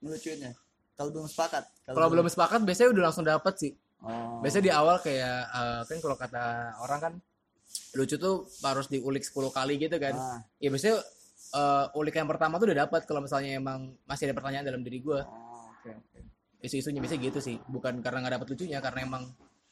[0.00, 0.52] ngelucuinnya?
[0.96, 3.72] Kalau belum sepakat kalau belum sepakat biasanya udah langsung dapet sih.
[4.02, 4.42] Oh.
[4.42, 7.12] biasanya di awal kayak eh, kan kalau kata orang kan
[7.94, 10.14] lucu tuh harus diulik 10 kali gitu kan.
[10.18, 10.98] Ah, ya biasanya
[11.52, 15.04] eh ulik yang pertama tuh udah dapat kalau misalnya emang masih ada pertanyaan dalam diri
[15.04, 16.18] gue Oh, oke oke.
[16.64, 17.56] isu-isunya biasanya gitu sih.
[17.68, 19.22] Bukan karena nggak dapet lucunya karena emang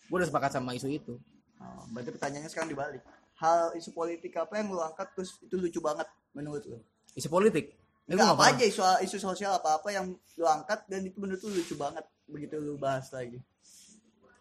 [0.07, 1.15] gue udah sepakat sama isu itu
[1.61, 3.05] Oh, berarti pertanyaannya sekarang dibalik.
[3.37, 6.79] Hal isu politik apa yang lu angkat terus itu lucu banget menurut lu?
[7.11, 7.75] isu politik
[8.07, 11.41] Enggak apa nggak aja isu isu sosial apa apa yang lu angkat dan itu menurut
[11.41, 13.39] lu lucu banget begitu lu bahas lagi.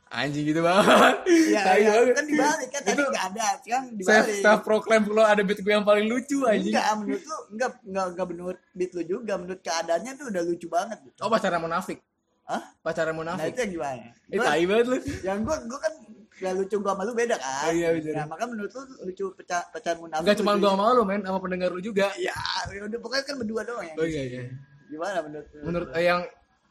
[0.10, 2.14] anjing gitu banget Iya, banget.
[2.14, 4.42] kan dibalik kan tadi Itu enggak ada, sekarang self dibalik.
[4.42, 8.06] self proclaim kalau ada beat gue yang paling lucu anjing Enggak, menurut lu enggak enggak
[8.10, 11.18] enggak menurut beat lu juga, menurut keadaannya tuh udah lucu banget gitu.
[11.20, 11.98] oh pacaran munafik
[12.44, 12.62] Hah?
[12.82, 14.08] pacaran Nah, munafik itu yang gimana?
[14.28, 15.94] eh tai banget lu yang gua gua kan
[16.40, 17.68] gak lucu gua sama lu beda kan?
[17.68, 18.14] Oh, iya, bener.
[18.16, 20.24] Nah, maka menurut lu lucu pecah pecahan munafik.
[20.24, 22.36] Enggak cuma gue sama lu men sama pendengar lu juga Iya,
[22.72, 23.96] ya udah pokoknya kan berdua doang ya.
[23.96, 24.42] oh iya iya
[24.88, 25.62] Gimana menurut lu?
[25.64, 26.20] menurut eh, yang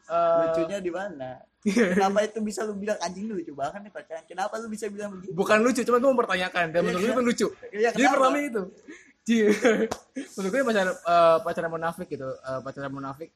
[0.09, 1.31] eh, lucunya di mana?
[1.59, 4.25] Kenapa itu bisa lu bilang anjing lu lucu banget nih pacaran?
[4.25, 5.31] Kenapa lu bisa bilang begitu?
[5.33, 8.63] bukan lucu cuma gue mempertanyakan dan menurut gue itu lucu Iya, jadi pertama itu
[10.35, 13.29] menurut gue pacaran eh, pacaran munafik gitu Eh, pacaran munafik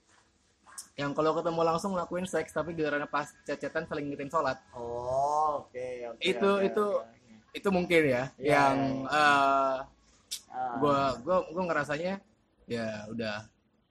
[0.95, 5.87] yang kalau ketemu langsung ngelakuin seks tapi giliran pas cecetan saling ngitin sholat Oh, oke,
[6.11, 6.21] oke.
[6.21, 7.09] Itu- oke, itu oke.
[7.53, 8.77] itu mungkin ya Iya, yang
[10.79, 12.21] gua gua gua ngerasanya
[12.65, 13.45] ya udah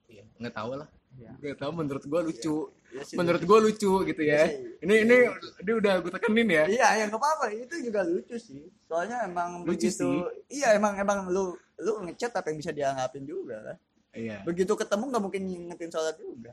[0.07, 1.31] ya, nggak tahu lah iya.
[1.33, 4.83] nggak tahu menurut gua lucu Iya sih, menurut gua lucu gitu ya Iya sih.
[4.83, 5.17] ini ini
[5.63, 7.47] ini udah gue tekenin ya Iya, ya nggak apa-apa.
[7.55, 8.67] Itu juga lucu sih.
[8.83, 10.03] Soalnya emang Lucu begitu.
[10.03, 10.59] sih.
[10.59, 13.77] Iya, emang emang lu lu ngechat apa yang bisa dianggapin juga kan.
[14.11, 16.51] iya Begitu ketemu nggak mungkin ngingetin sholat juga.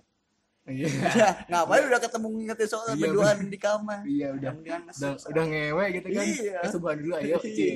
[0.69, 4.01] Iya Ya, ngapain udah ketemu ngingetin sholat Iya, berduaan di kamar.
[4.05, 5.27] iya udah Mendingan udah, nge-sholat.
[5.27, 6.59] udah ngewe gitu kan Iya.
[6.69, 7.39] subhan dulu ayo Iya.
[7.43, 7.73] cie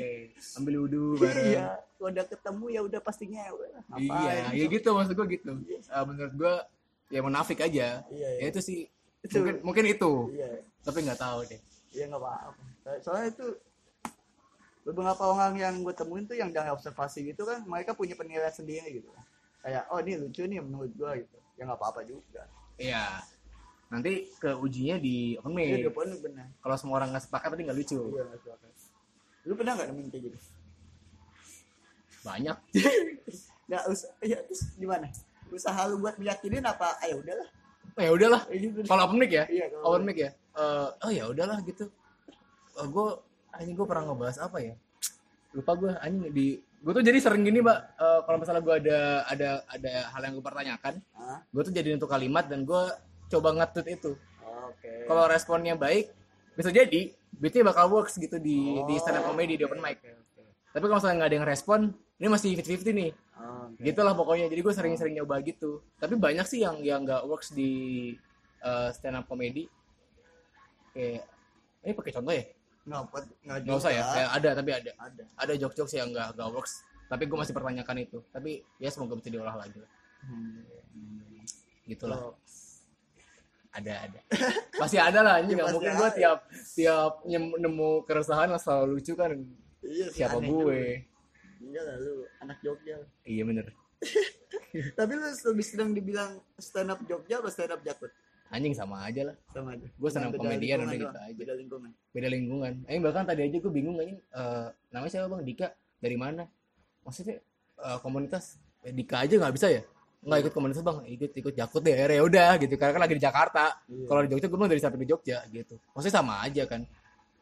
[0.54, 1.66] ambil wudhu bareng Iya,
[1.98, 3.66] udah ketemu ya udah pasti ngewe.
[3.96, 5.50] iya ya gitu maksud gua gitu.
[5.66, 6.54] Eh, menurut gua
[7.08, 8.48] ya munafik aja Iya, ya iya.
[8.48, 8.80] itu sih
[9.20, 9.38] Itu.
[9.38, 10.50] mungkin mungkin itu Iya,
[10.80, 12.62] tapi nggak tahu deh iya nggak apa-apa.
[12.98, 13.46] Soalnya itu
[14.82, 18.98] beberapa orang yang gue temuin tuh yang dari observasi gitu kan mereka punya penilaian sendiri
[18.98, 19.14] gitu
[19.62, 22.42] kayak oh ini lucu nih menurut gue gitu ya nggak apa-apa juga
[22.82, 23.22] iya
[23.86, 26.46] nanti ke ujinya di open Iya, mic dia pun benar.
[26.58, 28.66] kalau semua orang nggak sepakat berarti nggak lucu Iya, nggak suka.
[29.42, 30.38] Lu pernah nggak nemuin kayak gitu?
[32.22, 32.56] banyak
[33.68, 34.10] Nggak usah.
[34.20, 35.06] Ya terus gimana?
[35.48, 36.98] Usaha lu buat meyakinin apa?
[37.00, 37.48] Ayo udahlah.
[37.94, 38.78] ya udahlah Kayak gitu.
[38.86, 41.88] kalau open mic ya Iya, open mic ya Eh, oh ya udahlah gitu
[42.74, 43.06] uh, gue
[43.52, 44.74] anjing gue pernah ngebahas apa ya
[45.52, 46.46] lupa gue anjing di
[46.82, 47.78] gue tuh jadi sering gini mbak.
[47.94, 48.98] Eh, kalau misalnya gue ada
[49.30, 51.38] ada ada hal yang gue pertanyakan Hah?
[51.46, 52.82] gue tuh jadiin untuk kalimat dan gue
[53.30, 54.12] coba nge-tweet itu.
[54.72, 55.06] Oke.
[55.10, 56.10] kalau responnya baik
[56.54, 60.00] bisa jadi beatnya bakal works gitu di di stand up Oh, comedy di open mic.
[60.00, 60.42] Oke, oke.
[60.74, 61.80] tapi kalau misalnya nggak ada yang respon
[62.18, 63.10] ini masih 50-50 nih.
[63.12, 63.80] Oke.
[63.82, 64.46] gitulah pokoknya.
[64.50, 65.82] Jadi gue sering-sering nyoba gitu.
[65.98, 68.12] Tapi banyak sih yang yang nggak works di
[68.62, 69.66] uh, stand up comedy.
[70.94, 71.26] Kayak
[71.82, 72.44] ini pakai contoh ya
[72.82, 73.00] Nggak,
[73.44, 74.02] nggak nggak usah ya.
[74.04, 75.22] Kayak ada tapi ada Ada.
[75.36, 79.28] ada jokes-jokes yang nggak nggak works tapi gue masih pertanyakan itu tapi ya semoga bisa
[79.28, 79.90] diolah lagi lah
[80.22, 80.62] Hmm.
[81.84, 82.34] gitulah Oh,
[83.70, 84.20] ada ada
[84.80, 86.38] pasti ada lah ini Ya, nggak pasti mungkin gue tiap
[86.72, 87.12] tiap
[87.58, 89.34] nemu keresahan selalu lucu kan
[89.82, 91.02] Iya sih, siapa gue.
[91.60, 93.02] Iya lah lu anak Jogja.
[93.24, 93.66] iya bener
[94.98, 98.08] Tapi lu lebih sedang dibilang stand up Jogja apa stand up Jakut?
[98.52, 99.36] Anjing sama aja lah.
[99.50, 99.86] Sama aja.
[99.88, 101.32] Up Beda komedian udah gitu aja.
[101.34, 101.90] Beda lingkungan.
[102.12, 102.72] beda lingkungan.
[102.84, 104.20] Eh bahkan tadi aja gue bingung anjing.
[104.20, 105.40] Eh namanya siapa bang?
[105.42, 105.68] Dika.
[106.02, 106.44] Dari mana?
[107.02, 107.40] Maksudnya
[107.80, 109.82] eh, komunitas eh, Dika aja nggak bisa ya?
[110.22, 110.98] Nggak ikut komunitas bang.
[111.08, 111.96] Ikut ikut jakut deh.
[111.96, 112.74] Ya udah gitu.
[112.76, 113.64] Karena kan lagi di Jakarta.
[113.88, 114.06] Iya.
[114.06, 115.74] kalau di Jogja gue bilang dari sampai di Jogja gitu.
[115.96, 116.84] Maksudnya sama aja kan.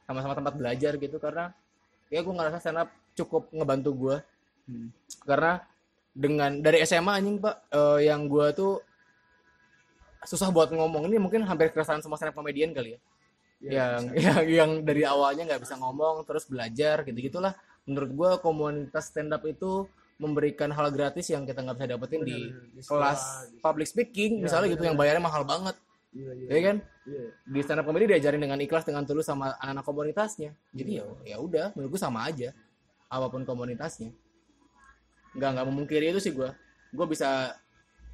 [0.07, 1.17] Sama-sama tempat belajar gitu.
[1.19, 1.51] Karena
[2.07, 4.17] ya gue ngerasa stand up cukup ngebantu gue
[4.71, 4.87] Hmm.
[5.27, 5.67] karena
[6.15, 8.79] dengan dari SMA anjing pak eh, yang gue tuh
[10.25, 11.09] susah buat ngomong.
[11.09, 13.01] Ini mungkin hampir keresahan semua stand up komedian kali ya.
[13.61, 14.21] Iya, yang, bisa.
[14.25, 17.53] yang yang dari awalnya nggak bisa ngomong terus belajar gitu gitulah
[17.85, 19.85] menurut gua komunitas stand up itu
[20.17, 23.21] memberikan hal gratis yang kita nggak bisa dapetin di Bener, di sekolah, kelas
[23.53, 24.89] di- public speaking Iya, misalnya gitu bener.
[24.93, 25.77] yang bayarnya mahal banget.
[26.11, 26.49] Iya, iya.
[26.49, 26.77] ya kan?
[27.05, 27.25] Iya.
[27.45, 30.51] di stand up comedy diajarin dengan ikhlas dengan tulus sama anak-anak komunitasnya.
[30.73, 32.57] Jadi ya ya udah menurut gua sama aja
[33.13, 34.09] apa pun komunitasnya.
[35.37, 36.57] Nggak nggak memungkiri itu sih gua.
[36.97, 37.53] Gua bisa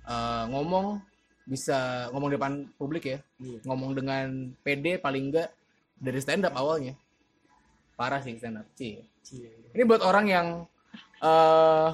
[0.06, 1.00] eh, ngomong
[1.46, 3.18] bisa ngomong di depan publik ya.
[3.38, 3.58] Iya.
[3.64, 5.48] ngomong dengan PD paling enggak
[5.96, 6.98] dari stand up awalnya.
[7.94, 9.00] Parah sih stand up sih.
[9.32, 9.50] Iya.
[9.74, 10.46] ini buat orang yang
[11.18, 11.88] eh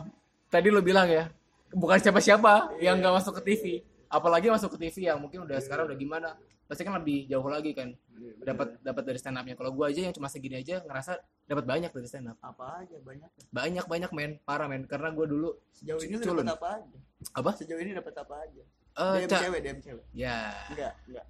[0.52, 1.32] tadi lo bilang ya
[1.72, 3.80] bukan siapa-siapa yang nggak masuk ke TV
[4.12, 6.36] apalagi masuk ke TV yang mungkin udah sekarang udah gimana
[6.68, 7.92] pasti kan lebih jauh lagi kan.
[8.16, 11.64] Iya, dapat dapat dari stand upnya kalau gua aja yang cuma segini aja ngerasa dapat
[11.68, 13.28] banyak dari stand up apa aja banyak.
[13.52, 14.32] banyak banyak men.
[14.40, 14.88] Parah men.
[14.88, 16.98] Karena gua dulu Sejauh ini dapat apa aja?
[17.36, 17.50] apa?
[17.60, 18.62] Sejauh ini dapat apa aja?
[18.92, 20.05] Eh DM Ca- cewek, DM cewek.
[20.12, 20.37] ya.
[20.68, 21.26] Enggak, enggak.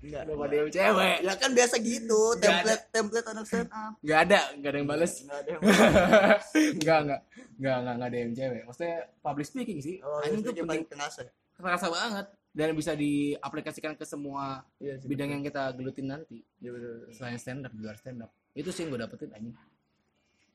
[0.00, 0.22] Enggak.
[0.24, 1.16] ada yang cewek.
[1.20, 3.92] Ya kan biasa gitu, Nggak template template anak stand up.
[4.04, 5.12] nggak ada nggak ada yang bales.
[5.20, 7.00] Enggak ada yang Enggak, enggak.
[7.04, 7.20] nggak.
[7.60, 8.62] Nggak nggak DM cewek.
[8.64, 9.96] Maksudnya public speaking sih.
[10.00, 11.20] Oh anjing itu tuh penting paling terasa
[11.54, 12.26] terasa banget.
[12.50, 16.42] Dan bisa diaplikasikan ke semua iya sih bidang yang kita gelutin nanti.
[16.58, 19.54] Iya betul selain stand up di luar stand up itu sih yang gue dapetin anjing.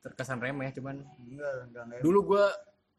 [0.02, 2.00] Terkesan remeh cuman enggak enggak enggak.
[2.02, 2.44] dulu gue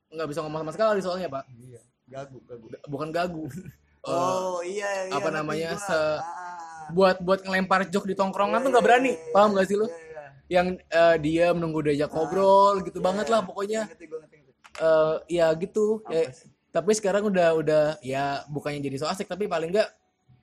[0.08, 1.44] nggak bisa ngomong sama sekali soalnya pak.
[1.54, 2.66] Iya gagu gagu.
[2.86, 3.46] Bukan gagu.
[4.00, 5.84] Eh, oh iya, iya apa namanya, gua.
[5.84, 9.12] se- Ah, buat buat ngelempar jok di tongkrongan iya, tuh nggak iya, berani.
[9.12, 10.26] iya, paham iya, gak sih lo iya, iya.
[10.48, 13.34] yang eh, dia menunggu diajak ngobrol gitu Iya, banget iya.
[13.36, 13.82] lah pokoknya.
[13.84, 14.54] ngerti gua ngerti ngerti.
[14.80, 15.86] Eh, ya gitu.
[16.08, 16.22] Ya,
[16.70, 19.92] tapi sekarang udah udah ya bukannya jadi so asik tapi paling enggak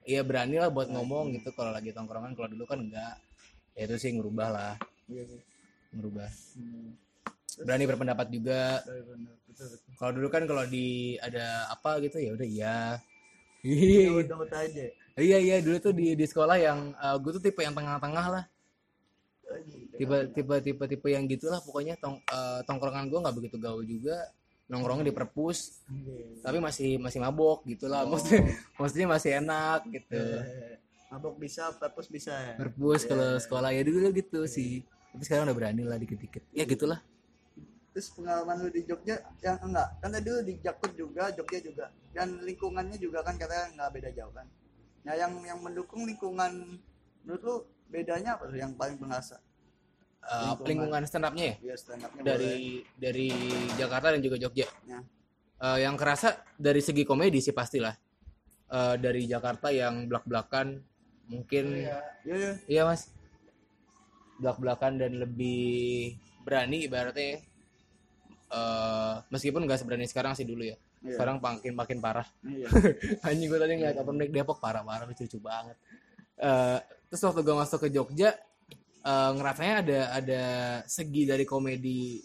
[0.04, 1.48] ya berani lah buat ngomong gitu.
[1.56, 3.16] Kalau lagi tongkrongan kalau dulu kan enggak
[3.72, 4.74] ya itu sih ngerubah lah.
[5.08, 5.24] Iya
[5.88, 6.28] ngerubah.
[6.52, 6.90] Hmm.
[7.64, 8.84] berani berpendapat juga.
[9.98, 12.78] Kalau dulu kan kalau di ada apa gitu ya udah iya.
[13.64, 14.12] Ya
[14.60, 14.84] aja.
[15.14, 18.44] Iya iya dulu tuh di di sekolah yang gue tuh tipe yang tengah-tengah lah.
[19.96, 24.28] Tipe tipe tipe tipe yang gitulah pokoknya tong, eh, tongkrongan gue nggak begitu gaul juga.
[24.64, 26.40] Nongkrongnya di perpus Iya.
[26.40, 28.04] tapi masih masih mabok gitulah.
[28.04, 28.42] Maksudnya
[28.80, 30.20] maksudnya masih enak gitu.
[30.20, 30.76] Eh,
[31.08, 32.32] mabok bisa perpus bisa.
[32.32, 34.84] Ya perpus kalau sekolah ya dulu gitu sih.
[35.14, 36.42] Tapi sekarang udah berani lah dikit-dikit.
[36.52, 37.00] Ya gitulah
[37.94, 39.88] terus pengalaman lu di Jogja yang enggak.
[40.02, 41.86] Kan tadi lu di Jakut juga Jogja juga.
[42.10, 44.50] Dan lingkungannya juga kan katanya nggak beda jauh kan.
[45.06, 46.82] Nah yang yang mendukung lingkungan
[47.22, 49.38] menurut lu bedanya apa tuh yang paling berasa?
[50.24, 51.06] Eh, Lingkungan.
[51.06, 51.56] stand upnya ya?
[51.70, 52.32] Ya stand up-nya boleh.
[52.34, 52.56] dari
[52.98, 53.28] dari
[53.78, 54.66] Jakarta dan juga Jogja?
[54.90, 54.98] Ya.
[55.62, 57.94] Eh, yang kerasa dari segi komedi sih pastilah.
[58.74, 60.82] Eh, dari Jakarta yang belak-belakan
[61.30, 62.50] mungkin Iya, iya.
[62.66, 62.82] Iya.
[62.90, 63.14] Mas.
[64.42, 67.53] Belak-belakan dan lebih berani ibaratnya
[68.54, 71.18] eh meskipun nggak seberani sekarang sih dulu ya Iya.
[71.18, 72.70] sekarang makin makin parah Iya.
[73.26, 75.74] anjing gue tadi ngeliat open mic Depok parah parah lucu banget
[76.34, 78.30] Eh terus waktu gue masuk ke Jogja
[79.00, 80.42] eh ngerasanya ada ada
[80.84, 82.18] segi dari komedi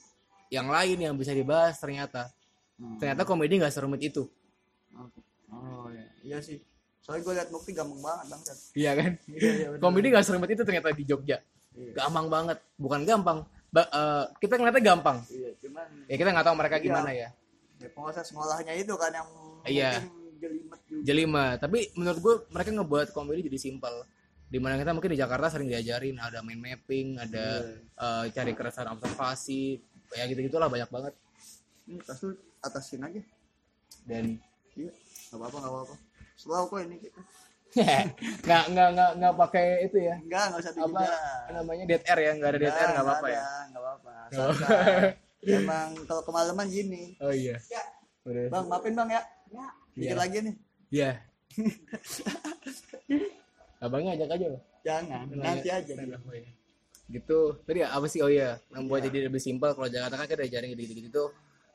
[0.50, 2.30] yang lain yang bisa dibahas ternyata
[2.80, 2.96] Hmm.
[2.96, 4.24] ternyata komedi nggak serumit itu.
[5.52, 6.64] Oh iya, iya sih.
[7.04, 8.42] Soalnya gue liat bukti gampang banget bang.
[8.72, 9.68] Iya kan Iya iya.
[9.78, 11.38] komedi nggak serumit itu ternyata di Jogja
[11.76, 11.92] Iya.
[12.00, 16.56] gampang banget bukan gampang Ba- eh, kita ngeliatnya gampang Iya, cuman ya kita nggak tahu
[16.58, 16.84] mereka Iya.
[16.84, 17.30] gimana ya
[17.78, 19.30] ya penguasa sekolahnya itu kan yang
[19.64, 19.92] Iya.
[20.36, 21.02] jelimet juga.
[21.04, 23.94] jelima tapi menurut gue mereka ngebuat komedi jadi simpel
[24.46, 28.26] di mana kita mungkin di Jakarta sering diajarin ada main mapping ada Iya.
[28.26, 29.78] eh, cari keresahan observasi
[30.12, 31.14] ya gitu gitulah banyak banget
[31.86, 33.22] Ini tas lu atasin aja.
[34.04, 34.38] dan
[34.74, 34.90] Iya.
[35.28, 35.96] Gak apa-apa, gak apa-apa.
[36.36, 37.22] Slow kok ini kita.
[38.46, 41.04] nggak nggak nggak nggak pakai itu ya Enggak, enggak usah apa
[41.52, 44.12] namanya dead air ya nggak ada dead air nggak apa-apa ya Enggak apa-apa.
[44.30, 45.06] Santai.
[45.56, 47.16] Emang kalau kemalaman gini.
[47.18, 47.84] oh iya Ya.
[48.26, 49.22] udah Bang, maafin Bang ya.
[49.94, 50.16] Dikit Iya.
[50.16, 50.56] lagi nih.
[50.90, 51.12] ya
[53.80, 55.94] abangnya ajak aja loh Jangan, nanti aja.
[56.24, 56.50] Oh iya.
[57.10, 60.74] gitu tadi apa sih oh iya membuat jadi lebih simpel kalau Jakarta kan kita diajarin
[60.74, 61.24] gitu gitu gitu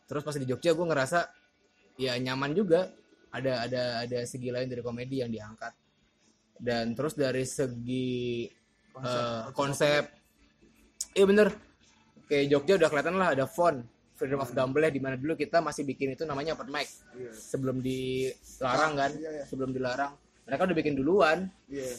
[0.04, 1.26] terus pas di Jogja gue ngerasa
[1.96, 2.90] ya nyaman juga
[3.28, 5.74] ada ada ada segi lain dari komedi yang diangkat
[6.58, 8.46] dan terus dari segi
[9.52, 10.06] konsep
[11.14, 11.48] iya bener.
[12.24, 15.82] Kayak Jogja udah kelihatan lah ada font Freedom of Dumble di mana dulu kita masih
[15.84, 16.86] bikin itu namanya open mic.
[17.18, 17.34] Iya.
[17.34, 19.44] sebelum dilarang kan Iya, iya.
[19.44, 20.14] sebelum dilarang.
[20.46, 21.38] Mereka udah bikin duluan.
[21.68, 21.90] Iya.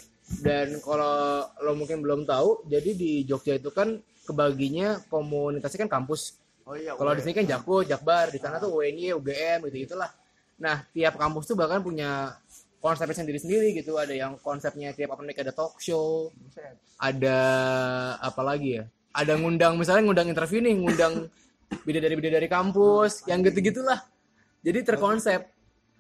[0.42, 6.42] dan kalau lo mungkin belum tahu jadi di Jogja itu kan kebaginya komunitasnya kan kampus.
[6.66, 6.98] Oh iya.
[6.98, 10.10] kalau di sini kan Jakut Jakbar di sana tuh UNY UGM gitu gitulah
[10.58, 12.34] nah tiap kampus tuh bahkan punya
[12.86, 13.98] konsepnya sendiri sendiri gitu.
[13.98, 16.30] Ada yang konsepnya tiap open mic ada talk show
[17.02, 17.38] ada
[18.22, 18.84] apa lagi ya?
[19.18, 21.14] Ada ngundang misalnya ngundang interview nih ngundang
[21.88, 24.06] bidadari bidadari kampus yang gitu gitulah
[24.66, 25.46] jadi terkonsep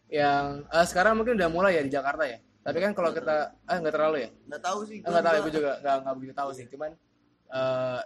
[0.09, 2.41] yang eh, sekarang mungkin udah mulai ya di Jakarta ya.
[2.65, 4.29] Tapi kan kalau kita ah nggak terlalu ya?
[4.49, 4.97] Nggak tahu sih.
[4.97, 6.65] Eh, nggak tahu ya gue juga nggak nggak begitu tahu sih.
[6.73, 6.91] Cuman
[7.53, 7.99] eh,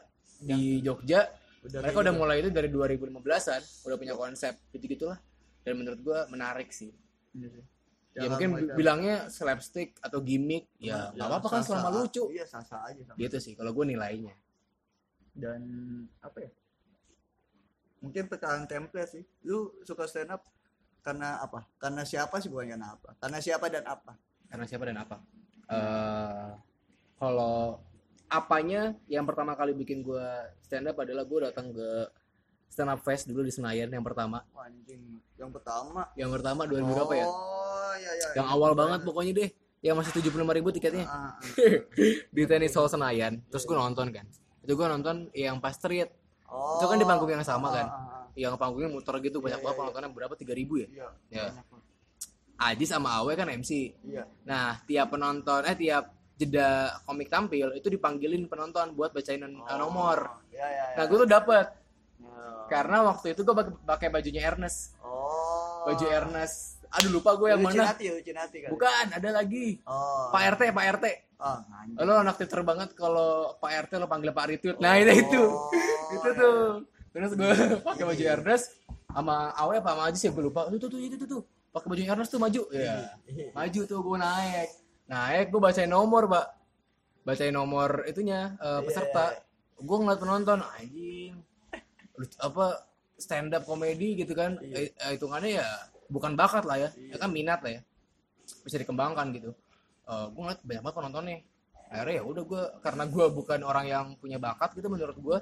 [0.44, 1.22] di Jogja
[1.60, 5.20] Udah mereka udah mulai itu dari 2015an udah punya konsep gitu gitulah
[5.64, 6.92] dan menurut gue menarik sih.
[7.36, 7.66] Iya sih.
[8.12, 12.24] Ya Jangan mungkin mereka- bilangnya slapstick atau gimmick ya Ya, nggak apa-apa kan selama lucu
[12.30, 13.18] Iya, sah-sah aja sama.
[13.18, 14.34] gitu sih kalau gue nilainya
[15.32, 15.62] Dan
[16.20, 16.52] apa ya?
[18.00, 19.24] Mungkin pertanyaan template sih.
[19.42, 20.44] Lu suka stand up
[21.00, 21.64] karena apa?
[21.78, 23.16] Karena siapa sih bukan karena apa?
[23.16, 24.14] Karena siapa dan apa?
[24.46, 25.22] karena siapa dan apa
[25.70, 26.50] eh
[27.16, 27.78] kalau
[28.28, 30.26] apanya yang pertama kali bikin gue
[30.60, 31.90] stand up adalah gue datang ke
[32.70, 35.18] stand up fest dulu di Senayan yang pertama anjing.
[35.36, 36.02] Yang pertama.
[36.14, 38.28] yang pertama 2000 berapa ya Oh, iya iya.
[38.36, 41.34] yang awal banget pokoknya deh yang masih 75.000 ribu tiketnya Ah, ah.
[42.36, 44.28] di tenis hall Senayan terus gue nonton kan
[44.60, 46.12] itu gue nonton yang pas street
[46.46, 46.82] Oh.
[46.82, 48.26] itu kan di panggung yang sama Ah, kan ah, ah.
[48.34, 51.08] yang panggungnya muter gitu banyak Iya, banget iya, penontonnya berapa 3000 ya Iya.
[51.30, 51.46] Ya.
[52.60, 54.28] Aji sama Awe kan MC Iya.
[54.44, 56.70] Nah, tiap penonton eh tiap jeda
[57.04, 59.78] komik tampil itu dipanggilin penonton buat bacain Oh.
[59.78, 60.44] nomor.
[60.50, 60.86] Iya iya.
[60.90, 60.98] iya.
[60.98, 61.66] Nah, gue tuh dapet
[62.40, 62.72] Ya.
[62.72, 64.96] karena waktu itu gue pakai bajunya Ernest.
[65.04, 65.84] Oh.
[65.84, 66.80] baju Ernest.
[66.90, 67.94] Aduh lupa gue yang mana.
[67.94, 68.72] Kan.
[68.72, 69.78] bukan ada lagi.
[69.86, 70.32] Oh.
[70.32, 71.06] Pak RT Pak RT
[71.40, 71.96] Oh, anjing.
[72.04, 75.44] lo anak Twitter banget kalau Pak RT lo panggil Pak Retweet nah itu itu.
[75.48, 75.72] Oh,
[76.20, 76.36] itu iya.
[76.36, 76.64] tuh.
[77.16, 77.52] Terus gue
[77.88, 78.66] pakai baju Ernest
[79.08, 80.68] sama Awe apa sama Ajis ya gue lupa.
[80.68, 81.42] Itu tuh itu tuh, tuh.
[81.72, 82.62] pakai baju Ernest tuh maju.
[82.76, 83.16] Ya
[83.58, 84.70] maju tuh gue naik.
[85.08, 86.46] Naik gue bacain nomor pak.
[87.24, 89.40] Bacain nomor itunya eh, peserta.
[89.80, 91.40] Gue ngeliat penonton anjing
[92.40, 94.58] apa stand up komedi gitu kan.
[94.64, 95.68] Eh, eh, hitungannya ya
[96.08, 96.90] bukan bakat lah ya.
[96.96, 97.82] Ya kan minat lah ya.
[98.64, 99.52] Bisa dikembangkan gitu.
[100.10, 101.38] Eh, gue ngeliat banyak banget penontonnya.
[101.90, 105.38] Akhirnya ya udah gue karena gue bukan orang yang punya bakat gitu menurut gue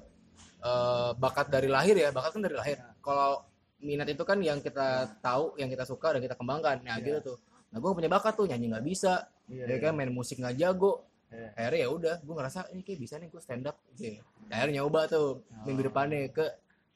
[0.66, 2.10] eh, bakat dari lahir ya.
[2.12, 2.78] Bakat kan dari lahir.
[3.00, 3.46] Kalau
[3.78, 6.82] minat itu kan yang kita tahu yang kita suka dan kita kembangkan.
[6.82, 7.38] Nah gitu tuh.
[7.72, 9.30] Nah gue punya bakat tuh nyanyi nggak bisa.
[9.48, 11.06] Iya, ya kan main musik nggak jago.
[11.28, 11.52] Iya.
[11.60, 13.76] akhirnya ya udah gue ngerasa ini kayak bisa nih gue stand up.
[14.00, 14.24] Gitu.
[14.48, 16.46] akhirnya nyoba tuh minggu depannya ke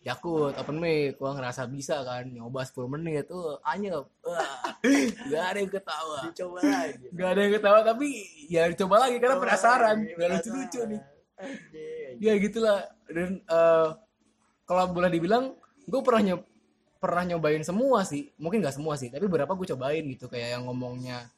[0.02, 1.18] Yakut open mic.
[1.22, 3.30] Gue ngerasa bisa kan nyoba 10 menit.
[3.30, 4.10] Tuh anyep.
[5.32, 6.20] Gak ada yang ketawa.
[6.26, 7.06] Dicoba lagi.
[7.14, 8.08] gak ada yang ketawa tapi
[8.50, 9.98] ya coba lagi karena Coba penasaran.
[10.18, 11.02] gak lucu lucu nih.
[12.18, 12.80] Ya gitulah.
[13.06, 13.88] Dan eh,
[14.66, 15.54] kalau boleh dibilang
[15.86, 16.42] gue pernah nyob
[16.98, 18.30] pernah nyobain semua sih.
[18.42, 20.26] Mungkin nggak semua sih tapi beberapa gue cobain gitu.
[20.26, 21.30] Kayak yang ngomongnya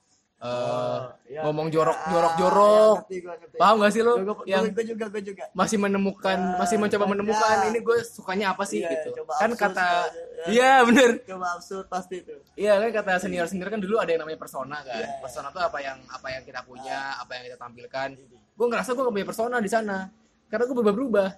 [0.43, 0.49] eh,
[0.93, 3.55] Oh, ya, ngomong ya, jorok ya, jorok jorok ngerti, gua ngerti.
[3.55, 5.43] paham gak sih lo Gua- gua- yang gua juga, gua juga.
[5.51, 7.09] masih menemukan Ya, masih mencoba ya.
[7.09, 10.45] menemukan ini gue sukanya apa sih Iya, gitu kan absurd kata ya.
[10.49, 12.35] iya bener Coba absurd pasti itu.
[12.53, 14.99] Iya kan kata senior senior kan dulu ada yang namanya persona kan.
[14.99, 15.07] Iya.
[15.17, 18.09] Persona tuh apa yang apa yang kita punya, apa yang kita tampilkan.
[18.53, 19.97] Gue ngerasa gue gak punya persona di sana.
[20.45, 21.29] Karena gue berubah-berubah.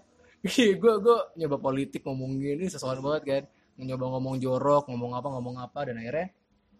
[0.81, 3.43] gue gue nyoba politik ngomong gini sesuatu banget kan.
[3.77, 6.33] Nyoba ngomong jorok, ngomong apa ngomong apa dan akhirnya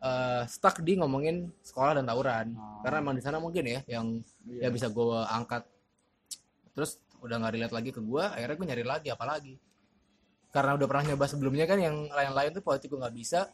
[0.05, 2.53] eh, stuck di ngomongin sekolah dan tawuran.
[2.53, 2.85] Oh.
[2.85, 4.69] Karena emang di sana mungkin ya yang Iya.
[4.69, 5.65] ya bisa gue angkat.
[6.77, 9.57] Terus udah nggak relate lagi ke gue, akhirnya gue nyari lagi apa lagi.
[10.53, 13.49] Karena udah pernah nyoba sebelumnya kan yang lain-lain tuh politik gue nggak bisa.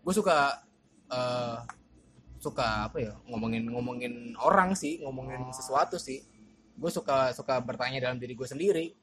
[0.00, 0.62] Gue suka
[1.10, 1.58] eh
[2.38, 6.22] suka apa ya ngomongin ngomongin orang sih, ngomongin sesuatu sih.
[6.78, 8.94] Gue suka suka bertanya dalam diri gue sendiri.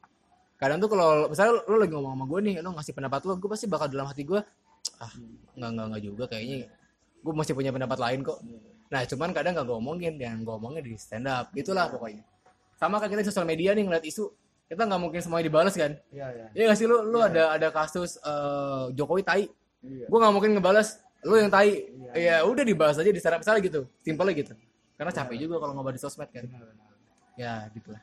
[0.55, 3.49] Kadang tuh kalau misalnya lo lagi ngomong sama gue nih, lo ngasih pendapat lo, gue
[3.51, 4.39] pasti bakal dalam hati gue,
[5.03, 5.13] ah
[5.59, 6.71] nggak nggak nggak juga kayaknya
[7.25, 8.37] gue masih punya pendapat lain kok.
[8.93, 12.21] Nah cuman kadang nggak gue omongin, yang omongin di stand up, gitulah pokoknya.
[12.77, 14.29] Sama kayak kita di sosial media nih ngeliat isu,
[14.69, 15.97] kita nggak mungkin semuanya dibalas kan?
[16.13, 16.45] Iya, iya.
[16.53, 19.49] Iya gak sih lu, lu ada ada kasus eh, Jokowi tai,
[19.81, 20.05] Iya.
[20.05, 23.61] gue nggak mungkin ngebalas, lu yang tai, ya udah dibahas aja di stand up misalnya
[23.65, 24.53] gitu, simpelnya gitu.
[24.95, 26.45] Karena capek juga kalau ngebahas di sosmed kan.
[27.35, 27.99] Ya gitulah,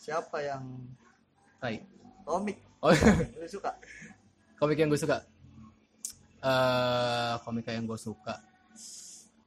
[0.00, 0.62] Siapa yang
[1.60, 1.84] tai.
[2.26, 2.90] komik Oh,
[3.38, 3.70] lu suka?
[4.56, 5.22] komik yang gue suka.
[6.38, 8.36] Eh komik yang gue suka.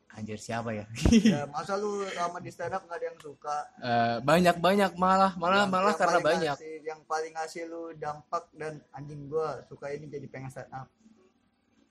[0.10, 0.84] Anjir siapa ya?
[1.16, 3.58] ya, masa lu sama di stand up nggak ada yang suka?
[3.80, 6.56] Eh, banyak banyak malah malah Yang- malah yang karena banyak.
[6.58, 10.90] ngasih- yang paling ngasih lu dampak dan anjing gua suka ini jadi pengen stand up.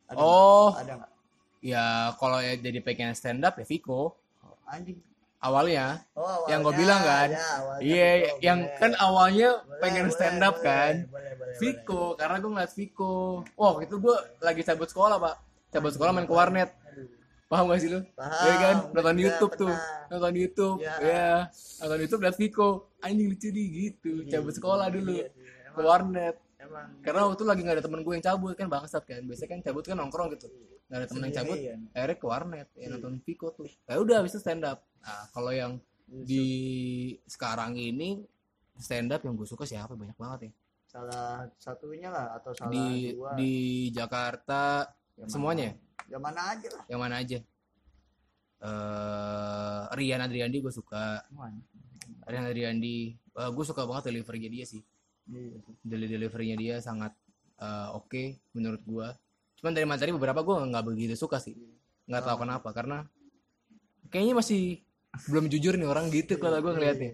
[0.07, 0.75] Ada Oh.
[0.75, 0.83] nggak?
[0.83, 1.11] Ada nggak?
[1.59, 1.85] Ya
[2.15, 4.13] kalau ya jadi pengen stand up ya Viko
[4.45, 4.99] Oh, anjing.
[5.39, 5.87] Awalnya.
[6.13, 7.29] Oh, Yang gua awalnya, bilang kan.
[7.29, 8.77] ya, awalnya Iya, Viko, yang boleh.
[8.77, 10.95] kan awalnya Boleh, pengen boleh, stand up boleh, kan.
[11.07, 13.15] boleh, boleh, Viko, karena gue ngeliat Viko.
[13.55, 15.35] Wah, itu gue lagi cabut sekolah, Pak.
[15.69, 16.71] Cabut sekolah main ke warnet.
[17.47, 18.05] Paham gak sih lu?
[18.13, 18.77] Paham, Iya kan?
[18.93, 19.73] Nonton iya, YouTube tuh.
[19.73, 20.07] pernah.
[20.11, 20.77] Nonton YouTube.
[20.79, 20.95] Iya.
[21.01, 21.33] Ya.
[21.81, 22.69] Nonton YouTube liat Viko.
[23.01, 24.13] Anjing lucu nih gitu.
[24.29, 25.17] Cabut sekolah dulu.
[25.17, 26.37] Iya sih, Ke warnet.
[26.59, 29.25] emang Karena waktu itu lagi gak ada temen gue yang cabut kan bangsat kan.
[29.25, 30.45] Biasanya kan cabut kan nongkrong gitu.
[30.89, 31.57] Gak ada temen yang cabut.
[31.57, 31.81] Sendirian.
[31.93, 32.69] Akhirnya ke warnet.
[32.75, 33.69] Ya nonton Viko tuh.
[33.85, 34.81] Ya udah habis itu stand up.
[35.05, 35.73] Nah, kalau yang
[36.09, 36.47] di
[37.29, 38.25] sekarang ini
[38.75, 40.53] stand up yang gue suka siapa banyak banget ya.
[40.89, 43.53] salah satunya lah atau salah di dua di
[43.93, 44.89] Jakarta
[45.21, 45.75] Yang semuanya ya?
[46.17, 47.39] yang mana aja lah yang mana aja
[48.59, 51.61] eh Rian Adriandi gue suka Semuanya.
[52.25, 54.83] Rian Adriandi eh, gue suka banget deliverynya dia sih
[55.29, 55.61] Iya.
[55.85, 57.13] Deli deliverynya dia sangat
[57.61, 59.09] eh, oke menurut gue
[59.59, 61.55] cuman dari materi beberapa gue nggak begitu suka sih.
[62.07, 62.99] Nggak tahu kenapa karena
[64.09, 64.81] kayaknya masih
[65.29, 67.13] belum jujur nih orang gitu kalau gue ngeliatnya.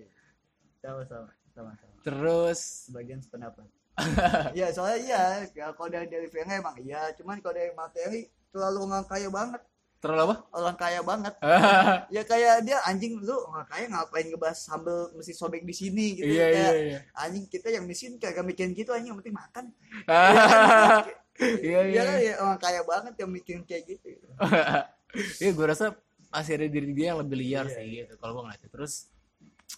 [0.85, 1.95] sama sama sama sama.
[2.05, 2.59] Terus
[2.91, 3.65] sebagian sependapat.
[4.59, 5.23] Iya soalnya iya
[5.55, 7.15] ya, kalau dari delivery emang iya.
[7.15, 9.63] Cuman kalau dari materi terlalu orang kaya banget.
[10.03, 10.37] Terlalu apa?
[10.53, 11.35] Orang kaya banget.
[12.15, 16.21] Ya kayak dia anjing lu orang kaya ngapain ngebahas sambel mesti sobek di sini?
[16.21, 19.39] Gitu iya iya Kayak, iya anjing kita yang miskin kagak mikirin gitu anjing yang penting
[19.39, 19.65] makan
[21.41, 21.91] iya iya.
[21.91, 24.09] Iya kan ya orang kaya banget yang mikirin kayak gitu.
[25.43, 25.95] Iya gue rasa
[26.29, 28.15] masih ada diri dia yang lebih liar Iya, sih gitu.
[28.19, 28.67] Kalau gue ngeliatnya.
[28.67, 28.93] Terus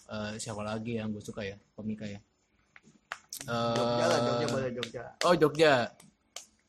[0.09, 1.57] eh, siapa lagi yang gue suka ya?
[1.77, 2.17] Komika ya?
[3.45, 5.03] Jogja lah Jogja Eh, boleh Jogja.
[5.21, 5.73] Oh Jogja.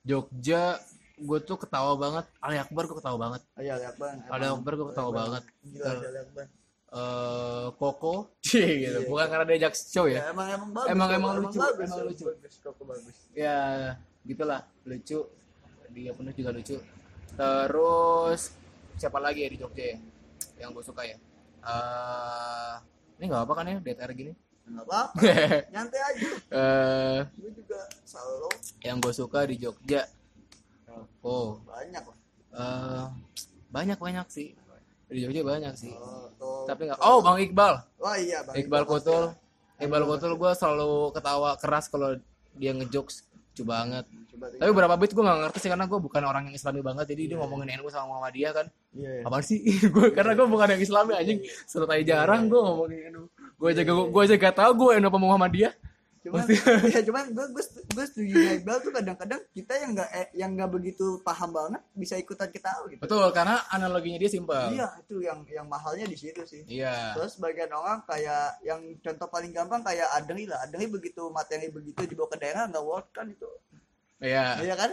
[0.05, 0.77] Jogja
[1.17, 2.25] gue tuh ketawa banget.
[2.39, 3.43] Ali Akbar gue ketawa banget.
[3.57, 5.43] Oh iya lihat bang Ali Akbar gue ketawa banget.
[5.65, 6.49] gila lihat bang
[6.89, 8.15] eh Koko.
[8.45, 8.99] Cie, gitu.
[9.09, 10.25] Bukan karena dia Jack Show ya?
[10.25, 10.89] Ya emang emang bagus.
[10.89, 11.19] Emang- kok.
[11.21, 12.25] emang lucu, bagus, emang lucu.
[12.25, 12.53] bagus.
[12.61, 13.17] Kok bagus.
[13.37, 13.57] Ya
[14.27, 15.21] gitulah lucu.
[15.93, 16.77] Dia penuh juga lucu.
[17.39, 18.41] Terus
[18.99, 19.99] siapa lagi ya di Jogja ya
[20.59, 21.17] yang gue suka ya?
[21.63, 22.75] Eh
[23.19, 24.33] ini nggak apa kan ya DTR gini?
[24.69, 25.01] Nggak apa
[25.73, 26.29] nyantai aja.
[26.51, 28.49] Eh gue juga selalu.
[28.83, 30.03] yang gue suka di Jogja.
[31.23, 31.61] Oh.
[31.63, 32.19] Banyak lah.
[32.59, 33.07] Eh
[33.71, 34.59] banyak banyak sih.
[35.09, 35.93] Di Jogja banyak sih.
[35.95, 36.69] Oh, tuh.
[36.69, 37.75] tapi nggak oh Bang Iqbal.
[38.03, 38.99] Oh iya bang Iqbal Iqbal.
[38.99, 39.25] Kotul.
[39.79, 42.19] Iqbal Kotul gue selalu ketawa keras kalau
[42.59, 43.28] dia ngejokes
[43.59, 44.05] lucu banget.
[44.07, 44.23] Ya.
[44.31, 44.59] coba tuh.
[44.63, 47.23] tapi beberapa bit gue gak ngerti sih karena gue bukan orang yang islami banget jadi
[47.35, 48.67] dia ngomongin NU sama Muhammadiyah kan.
[48.95, 49.23] Iya iya.
[49.27, 49.59] apaan sih?
[49.95, 51.43] Gue karena gue bukan yang islami anjing.
[51.43, 53.27] Aja jarang gue ngomongin NU
[53.59, 55.75] gue aja gue aja gak tau gue NU apa Muhammadiyah
[56.29, 56.45] cuman
[56.93, 60.69] ya cuman gue gue gue setuju Iqbal tuh kadang-kadang kita yang nggak eh, yang nggak
[60.69, 63.01] begitu paham banget bisa ikutan kita gitu.
[63.01, 64.77] Betul karena analoginya dia simpel.
[64.77, 66.63] Iya itu yang yang mahalnya di situ sih.
[66.69, 67.17] Iya.
[67.17, 70.61] Terus bagian orang kayak yang contoh paling gampang kayak Adri lah.
[70.63, 73.49] Adri begitu materi begitu dibawa ke daerah nggak work kan itu.
[74.21, 74.61] Iya.
[74.61, 74.91] Iya kan?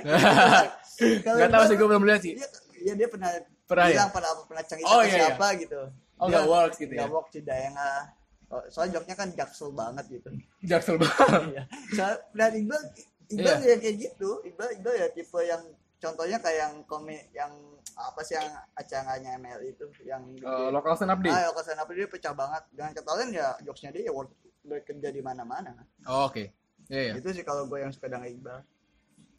[1.25, 2.33] Nggak tahu sih gue belum lihat sih.
[2.37, 2.47] iya
[2.79, 3.29] iya dia pernah
[3.65, 3.93] Pernah ya?
[3.97, 5.17] bilang pada pernah cerita Oh, iya, iya.
[5.33, 5.81] siapa gitu.
[6.15, 7.03] Oh, nggak works gitu ya?
[7.03, 7.97] nggak work di daerah
[8.45, 10.29] Oh, soalnya joknya kan jaksel banget gitu.
[10.61, 11.41] Jaksel banget.
[11.49, 11.63] Iya.
[11.91, 12.81] Soal- dan Iqbal
[13.25, 13.67] Iqbal Iya.
[13.67, 14.29] ya kayak gitu.
[14.43, 15.63] Iqbal Iqbal ya tipe yang
[15.97, 17.49] contohnya kayak yang komik yang
[17.95, 22.05] apa sih yang acaranya ML itu yang Eh, lokal stand up ah ya apa dia
[22.05, 22.63] pecah banget.
[22.69, 24.29] Dengan kata lain ya jokesnya dia ya worth
[24.61, 25.73] bekerja di mana-mana
[26.05, 26.43] Oh, oke.
[26.85, 27.13] Iya iya.
[27.17, 28.59] Itu sih kalau gue yang suka dengan Iqbal.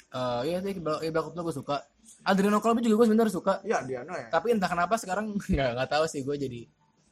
[0.09, 1.77] Eh, iya sih Iqbal Iqbal Kotul gue suka.
[2.23, 3.63] Adriano Colby juga gue sebenarnya suka.
[3.63, 4.27] Iya dia no ya.
[4.31, 6.61] Tapi entah kenapa sekarang nggak nggak tahu sih gue jadi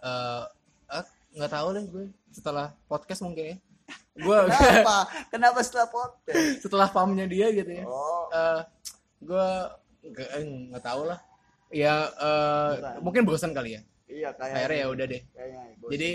[0.03, 0.45] eh,
[1.35, 3.57] nggak tahu deh gue setelah podcast mungkin ya.
[4.15, 4.97] Gue kenapa?
[5.35, 6.63] Kenapa setelah podcast?
[6.63, 7.85] Setelah pamnya dia gitu ya.
[7.85, 8.31] Oh.
[8.31, 8.61] Eh
[9.19, 9.49] gue
[10.15, 11.19] nggak eh, nggak tahu lah.
[11.75, 12.95] Ya eh, Bukan.
[13.03, 13.83] mungkin bosan kali ya.
[14.07, 15.23] Iya kayak akhirnya ya udah deh.
[15.35, 15.91] Kayaknya bosan.
[15.91, 16.11] jadi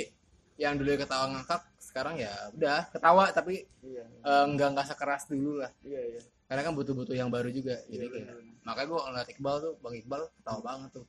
[0.59, 4.03] yang dulu ketawa ngakak sekarang ya udah ketawa tapi iya.
[4.07, 5.71] eh, nggak nggak sekeras dulu lah.
[5.83, 6.21] Iya iya.
[6.49, 8.65] Karena kan butuh-butuh yang baru juga jadi Iya, kayak benar-benar.
[8.65, 11.05] makanya gue ngeliat Iqbal tuh bang Iqbal ketawa banget tuh.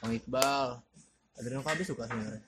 [0.00, 0.68] Bang Iqbal.
[1.40, 2.42] Adriano Kalbi suka sebenarnya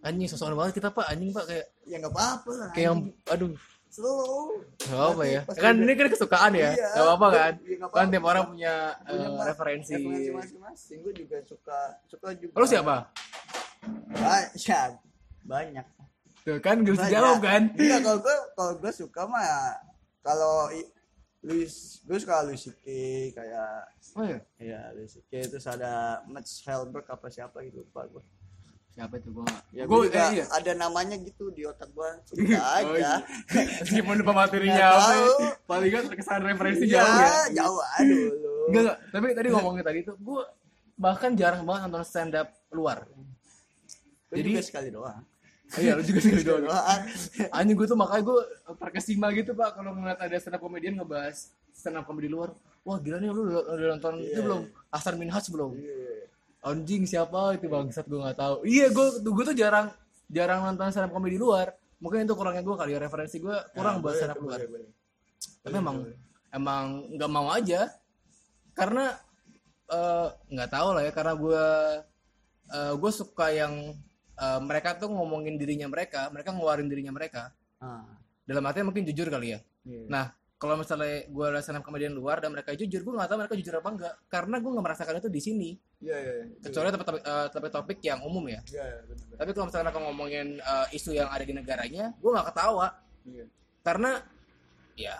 [0.00, 1.06] anjing sosokan banget kita pak.
[1.06, 3.52] Anjing pak kayak ya nggak apa-apa lah kayak yang aduh.
[3.90, 4.54] Slow.
[4.78, 5.40] Gak apa ya.
[5.50, 6.70] Kan udah- ini kan kesukaan ya.
[6.70, 7.52] Iya, Gak apa-apa kan?
[7.58, 8.12] Iya, nggak kan apa-apa.
[8.14, 9.92] tiap orang punya, Punya eh, ma- referensi.
[9.92, 12.54] referensi masing-masing gue juga suka suka juga.
[12.54, 12.96] Lu siapa?
[14.10, 14.90] Banyak
[15.42, 15.86] banyak.
[16.40, 17.62] Tuh kan gue jawab kan?
[17.74, 19.74] Iya kalau gue kalau gue suka mah
[20.20, 20.86] kalau i-
[21.40, 21.74] Luis
[22.04, 22.84] gue suka Luis CK
[23.32, 23.72] kayak
[24.14, 24.38] oh iya?
[24.54, 25.90] Ya Luis CK terus ada
[26.26, 28.22] Mats Helberg apa siapa gitu lupa gue
[29.00, 29.28] siapa itu?
[29.30, 30.44] Gue gak ya gue gue juga eh, iya.
[30.50, 32.92] ada namanya gitu di otak gue suka Oh, aja.
[32.92, 33.12] iya.
[33.80, 35.14] meskipun lupa materinya apa
[35.64, 37.30] paling kan terkesan referensi iya jauh ya?
[37.56, 40.42] jauh dulu enggak enggak tapi tadi ngomongin tadi tuh gue
[40.94, 43.08] bahkan jarang banget nonton stand up luar.
[44.28, 45.24] Gue Jadi- juga sekali doang.
[45.72, 47.00] Iya lu juga sih doang.
[47.50, 48.38] anjing gue tuh makanya gue
[48.76, 52.52] terkesima gitu pak kalau ngeliat ada stand up komedian ngebahas stand up komedi luar.
[52.80, 54.42] Wah gila nih lu udah, nonton itu Iya.
[54.42, 54.60] belum?
[54.88, 55.72] Hasan Minhaj belum?
[55.72, 56.26] Iya.
[56.60, 58.54] Anjing siapa itu bangsat gue nggak tahu.
[58.68, 59.88] Iya gue gue tuh jarang
[60.28, 61.72] jarang nonton stand up komedi luar.
[62.00, 64.58] Mungkin itu kurangnya gue kali ya referensi gue kurang Nah, buat boleh stand up luar.
[64.60, 64.88] boleh, boleh.
[65.64, 65.96] tapi emang
[66.52, 66.84] emang
[67.16, 67.80] nggak mau aja.
[68.76, 69.12] Karena
[69.88, 71.64] eh, nggak tahu lah ya karena gue
[72.70, 73.74] eh, gue suka yang
[74.36, 77.52] eh, mereka tuh ngomongin dirinya mereka mereka ngeluarin dirinya mereka.
[77.80, 78.04] Ah,
[78.44, 79.60] dalam artinya mungkin jujur kali ya.
[79.80, 80.04] Iya.
[80.12, 80.24] nah
[80.60, 83.56] kalau misalnya gue lihat stand up komedian luar dan mereka jujur gue nggak tahu mereka
[83.56, 85.70] jujur apa enggak karena gue nggak merasakan itu di sini.
[86.04, 86.44] Iya, iya, iya.
[86.60, 88.60] kecuali topik-topik eh, topik-topik yang umum ya.
[88.68, 89.36] Iya, iya, benar.
[89.40, 92.88] tapi kalau misalnya mereka ngomongin eh, isu yang ada di negaranya gue nggak ketawa.
[93.24, 93.44] Iya,
[93.80, 94.10] karena
[95.00, 95.16] ya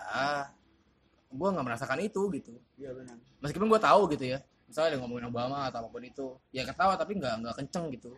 [1.33, 2.53] gue nggak merasakan itu gitu.
[2.77, 3.17] Iya benar.
[3.41, 4.39] meskipun gue tahu gitu ya.
[4.69, 8.13] Misalnya ada ngomongin Obama atau apa pun itu ya ketawa tapi nggak nggak kenceng gitu.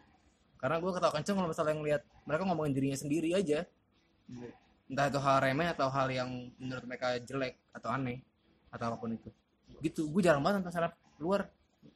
[0.59, 3.63] Karena gue ketawa kenceng kalau misalnya ngelihat mereka ngomongin dirinya sendiri aja.
[4.28, 4.51] Iya.
[4.93, 8.21] Entah itu hal remeh atau hal yang menurut mereka jelek atau aneh
[8.69, 9.29] atau apa pun itu
[9.81, 11.49] gitu gue jarang banget nonton up luar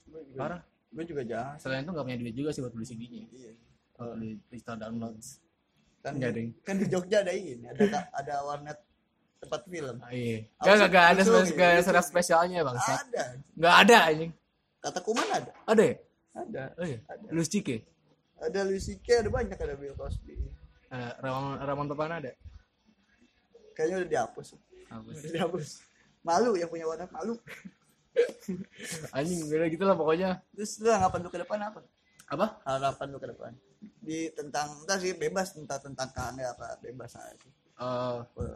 [0.03, 1.55] juga, parah gue juga jangan.
[1.57, 3.51] selain itu nggak punya duit juga sih buat beli CD-nya Iya.
[3.93, 5.39] kalau beli digital downloads
[5.97, 6.49] Kan, Nggak, Ding.
[6.61, 7.83] kan di Jogja ada ini, ada
[8.13, 8.79] ada warnet
[9.37, 9.97] tempat film.
[9.99, 11.21] ah, iya gak gak, gak ada
[11.51, 13.23] gak ada secara spesialnya bang Ada.
[13.53, 14.31] nggak ada anjing
[14.77, 15.51] Kata Kuman ada.
[15.65, 15.95] ada ya
[16.33, 16.63] Ada.
[16.73, 17.25] oh iya Ada.
[17.29, 17.77] Luis Cike
[18.37, 20.37] Ada Louis CK, ada banyak ada Bill Cosby.
[20.87, 22.31] uh, Ramon Ramon Topana ada
[23.77, 24.45] Kayaknya udah dihapus.
[24.49, 24.59] Sih?
[24.89, 25.67] Udah dihapus.
[26.25, 27.37] Malu yang punya warnet malu.
[29.13, 31.79] anjing udah gitu lah pokoknya Terus lu harapan lu ke depan apa?
[32.25, 33.51] apa Harapan lu ke depan?
[34.01, 37.53] Di tentang entah sih bebas tentang tentang kangen apa bebas aja sih.
[37.77, 38.15] Eh,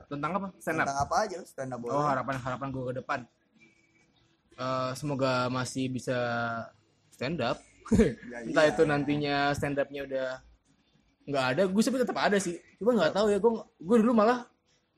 [0.10, 1.94] tentang apa stand up Tentang apa aja stand up boleh.
[1.94, 3.20] oh harapan harapan gue ke depan
[4.58, 6.18] Eh, semoga masih bisa
[7.14, 7.58] stand up
[8.50, 8.74] entah iya.
[8.74, 10.28] itu nantinya stand upnya udah
[11.26, 14.46] nggak ada gue sebenarnya tetap ada sih cuma nggak tahu ya gue gue dulu malah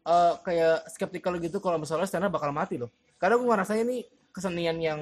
[0.03, 2.91] eh, kayak skeptikal gitu kalau misalnya stand up bakal mati loh.
[3.17, 4.01] Karena gue ngerasanya nih
[4.35, 4.99] kesenian yang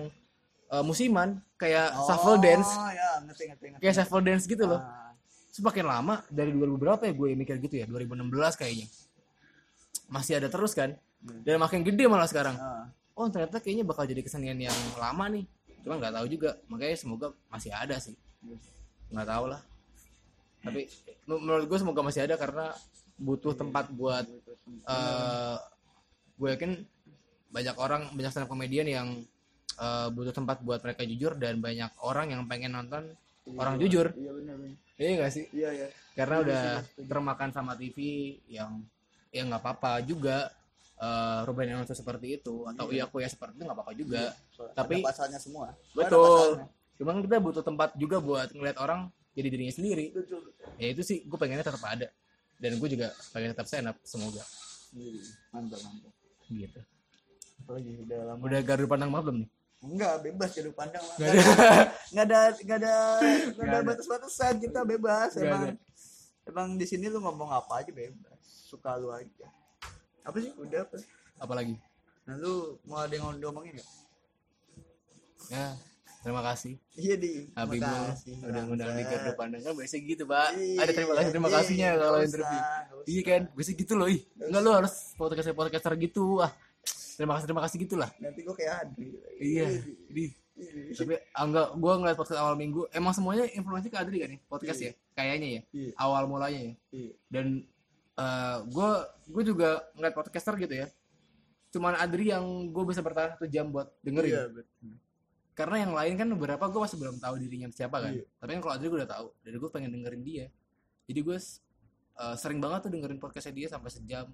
[0.72, 2.70] eh, musiman kayak shuffle dance.
[2.70, 3.82] Oh, ya, ngerti ngerti ngerti.
[3.82, 4.82] kayak shuffle dance gitu loh.
[4.82, 5.14] Ah,
[5.52, 8.88] semakin lama dari 2000 berapa ya gue mikir gitu ya 2016 kayaknya.
[10.12, 10.96] Masih ada terus kan?
[11.22, 12.58] Dan makin gede malah sekarang.
[12.58, 12.90] Ah.
[13.12, 15.46] oh ternyata kayaknya bakal jadi kesenian yang lama nih.
[15.86, 16.58] Cuma nggak tahu juga.
[16.72, 18.16] Makanya semoga masih ada sih.
[19.14, 19.62] Nggak tahu lah.
[20.62, 20.88] Tapi
[21.30, 22.74] men- menurut gue semoga masih ada karena
[23.18, 24.26] butuh tempat buat
[24.88, 25.58] eh
[26.42, 26.72] gue yakin
[27.52, 29.08] banyak orang banyak stand up comedian yang
[29.78, 33.14] eh, butuh tempat buat mereka jujur dan banyak orang yang pengen nonton
[33.58, 34.14] orang jujur.
[34.16, 34.56] Iya benar
[35.02, 35.46] iya gak sih?
[35.52, 35.88] Iya iya.
[36.12, 36.64] karena udah
[37.08, 37.98] termakan sama TV
[38.52, 38.84] yang
[39.32, 40.52] ya nggak apa-apa juga
[41.02, 43.10] eh Ruben Alonso seperti itu atau iya.
[43.10, 44.36] aku ya seperti itu nggak apa-apa juga.
[44.54, 45.74] So, Tapi- ada pasalnya semua.
[45.94, 46.68] Betul.
[47.02, 50.14] cuman kita butuh tempat juga buat ngeliat orang jadi dirinya sendiri.
[50.14, 50.54] Betul.
[50.78, 52.14] ya itu sih gue pengennya tetap ada
[52.62, 54.46] dan gue juga pengen tetap stand up semoga
[54.92, 56.14] Iya, Mantap mantap.
[56.48, 56.82] gitu
[57.60, 58.42] Apalagi udah lama.
[58.42, 59.50] udah gardu pandang maaf belum nih
[59.82, 61.16] Enggak, bebas jadi pandang lah.
[61.18, 61.34] Nggak
[62.12, 62.94] Enggak ada enggak ada
[63.50, 63.88] enggak ada ada.
[63.88, 65.62] batas-batasan kita bebas Nggak emang.
[65.64, 65.74] ada.
[66.44, 68.38] Emang di sini lu ngomong apa aja bebas.
[68.42, 69.48] Suka lu aja.
[70.22, 70.54] Apa sih?
[70.54, 71.02] Udah apa?
[71.36, 71.74] apalagi
[72.22, 73.90] Nah, lu mau ada yang mau diomongin enggak?
[75.50, 75.74] ya
[76.22, 76.74] terima kasih.
[76.96, 77.50] Iya di.
[77.58, 80.50] Habibul Makasih, udah ngundang di gardu pandang kan biasa gitu pak.
[80.56, 82.62] Iya, ada terima kasih terima iya, kasihnya nggak kalau interview.
[83.10, 83.42] Iya kan?
[83.58, 84.22] Biasa gitu loh ih.
[84.38, 86.40] Enggak lo harus podcast podcaster gitu.
[86.40, 86.54] Ah
[87.22, 89.14] terima kasih terima kasih gitulah Nanti gua kayak Adri.
[89.38, 89.70] iya
[90.10, 90.26] jadi
[90.94, 94.42] tapi ah, enggak gue ngeliat podcast awal minggu emang semuanya informasi ke Adri kan nih
[94.46, 94.92] podcast ya?
[95.18, 95.62] Kayaknya ya?
[95.74, 95.92] Iya.
[95.98, 96.74] awal mulanya ya?
[96.94, 97.12] Iya.
[97.34, 97.46] dan
[98.70, 98.92] gue
[99.26, 100.88] gue juga ngeliat podcaster gitu ya.
[101.74, 104.34] Cuman Adri yang gue bisa bertahan satu jam buat dengerin.
[104.38, 104.94] Iya, betul.
[105.52, 108.14] Karena yang lain kan beberapa gue masih belum tahu dirinya siapa kan.
[108.16, 108.24] Iya.
[108.40, 110.46] tapi kan kalau Adri gue udah tahu dan gue pengen dengerin dia.
[111.06, 111.38] Jadi gue
[112.18, 114.28] uh, sering banget tuh dengerin podcastnya dia sampai sejam.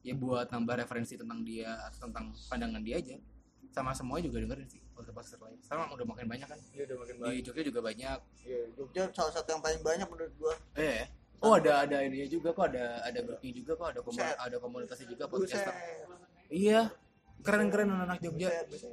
[0.00, 3.16] Ya buat nambah referensi tentang dia atau tentang pandangan dia aja.
[3.70, 5.58] Sama semuanya juga dengerin sih podcast podcaster lain.
[5.64, 6.58] Sekarang udah makin banyak kan.
[6.72, 7.42] Iya, udah makin di banyak.
[7.44, 8.18] Jogja juga banyak.
[8.44, 10.54] Iya, Jogja salah satu yang paling banyak menurut gua.
[10.76, 11.08] eh
[11.40, 14.36] oh ada ada ininya juga kok ada ada grupnya juga kok ada komu- Buset.
[14.36, 15.72] ada komunitasnya juga podcaster.
[16.50, 16.80] Iya
[17.40, 18.48] keren keren anak Jogja.
[18.68, 18.92] Buset,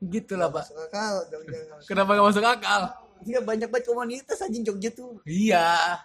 [0.00, 1.58] Gitu lah pak Masuk akal, Jogja.
[1.84, 2.82] kenapa gak masuk akal
[3.20, 5.18] Iya banyak banget komunitas anjing Jogja tuh.
[5.24, 5.98] iya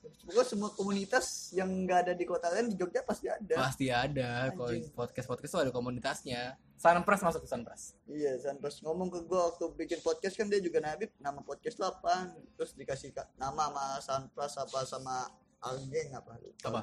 [0.00, 3.54] Pokoknya semua komunitas yang nggak ada di kota lain di Jogja pasti ada.
[3.58, 8.72] pasti ada kalau podcast podcast tuh ada komunitasnya Sunpress masuk ke Sunpress Iya, San pas
[8.78, 12.30] ngomong ke gua waktu bikin podcast kan dia juga nabib nama podcast lo apa?
[12.54, 15.16] Terus dikasih ka- nama sama Sunplus apa sama
[15.58, 16.38] Algeng apa?
[16.64, 16.80] Apa?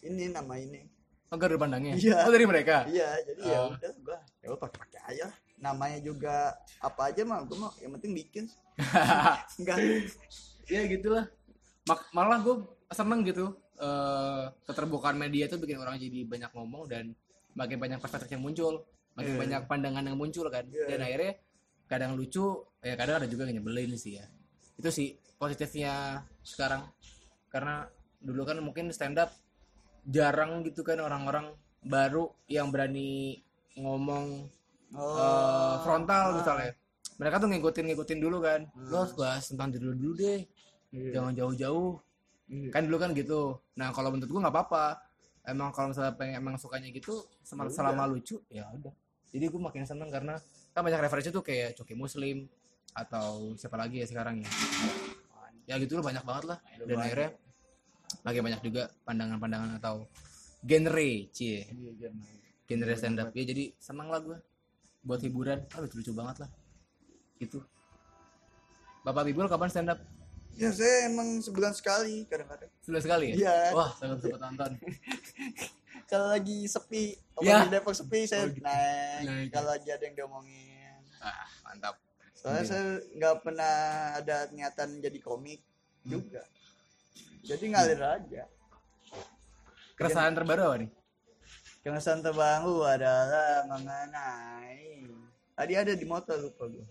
[0.00, 0.82] Ini nama ini.
[1.28, 2.24] agar pandangnya Iya.
[2.24, 3.68] oh dari mereka Iya, jadi ya Oh.
[3.70, 5.26] udah gua ya udah pakai pakai aja.
[5.58, 8.44] Namanya juga apa aja mah gua mau yang penting bikin.
[9.58, 9.76] Enggak.
[10.68, 11.24] ya gitulah
[11.88, 17.16] Mak- malah gue seneng gitu eh keterbukaan media tuh bikin orang jadi banyak ngomong dan
[17.54, 18.84] makin banyak perspektif yang muncul
[19.16, 19.40] makin Iya.
[19.40, 20.84] banyak pandangan yang muncul kan Iya.
[20.92, 21.32] dan akhirnya
[21.88, 22.44] kadang lucu
[22.84, 24.28] ya kadang ada juga yang nyebelin sih ya
[24.76, 25.08] itu sih
[25.40, 26.84] positifnya sekarang
[27.48, 27.88] karena
[28.20, 29.32] dulu kan mungkin stand up
[30.04, 31.50] jarang gitu kan orang-orang
[31.80, 33.40] baru yang berani
[33.74, 34.52] ngomong
[34.94, 36.36] eh, frontal ah.
[36.36, 36.72] misalnya.
[37.18, 38.60] Mereka tuh ngikutin ngikutin dulu kan.
[38.70, 38.88] Hmm.
[38.88, 40.40] lo harus bahas tentang diri lo dulu deh.
[40.88, 41.20] Iya.
[41.20, 42.00] jangan jauh-jauh.
[42.48, 42.70] Iya.
[42.72, 43.60] kan dulu kan gitu.
[43.76, 44.86] Nah kalau menurut gua nggak apa-apa.
[45.48, 48.94] Emang kalau misalnya pengen emang sukanya gitu selama, Ya selama lucu ya udah.
[49.32, 50.40] Jadi gua makin seneng karena
[50.72, 52.46] kan banyak referensi tuh kayak Coki Muslim
[52.94, 54.50] atau siapa lagi ya sekarang ya.
[55.68, 56.58] Ya gitu loh banyak banget lah.
[56.80, 57.30] Dan akhirnya
[58.24, 60.08] makin banyak juga pandangan-pandangan atau
[60.64, 61.68] genre cie.
[61.68, 61.92] Iya,
[62.64, 62.92] genre.
[62.96, 64.38] Stand up ya jadi senang lah gue
[65.00, 66.50] buat hiburan ah lucu lucu banget lah
[67.36, 67.62] gitu
[69.00, 70.00] bapak bibul kapan stand up
[70.52, 72.66] Ya saya emang sebulan sekali kadang-kadang.
[72.80, 73.56] sudah sekali ya Iya.
[73.70, 74.70] wah sangat sempat nonton
[76.08, 77.62] Kalau lagi sepi, kalau Ya.
[77.62, 78.64] di Depok sepi saya Oh, gitu.
[78.64, 79.22] naik.
[79.22, 79.48] Naik.
[79.52, 80.98] Kalau lagi ada yang diomongin.
[81.20, 81.94] ah mantap
[82.32, 82.70] Soalnya Iya.
[82.70, 83.74] saya nggak pernah
[84.16, 85.60] ada niatan jadi komik
[86.00, 86.10] Hmm.
[86.10, 86.42] juga.
[87.44, 88.42] Jadi ngalir aja.
[89.94, 90.90] keresahan terbaru apa nih
[91.88, 95.08] Kesan terbaru adalah mengenai
[95.56, 96.84] tadi ada di motor lupa gua.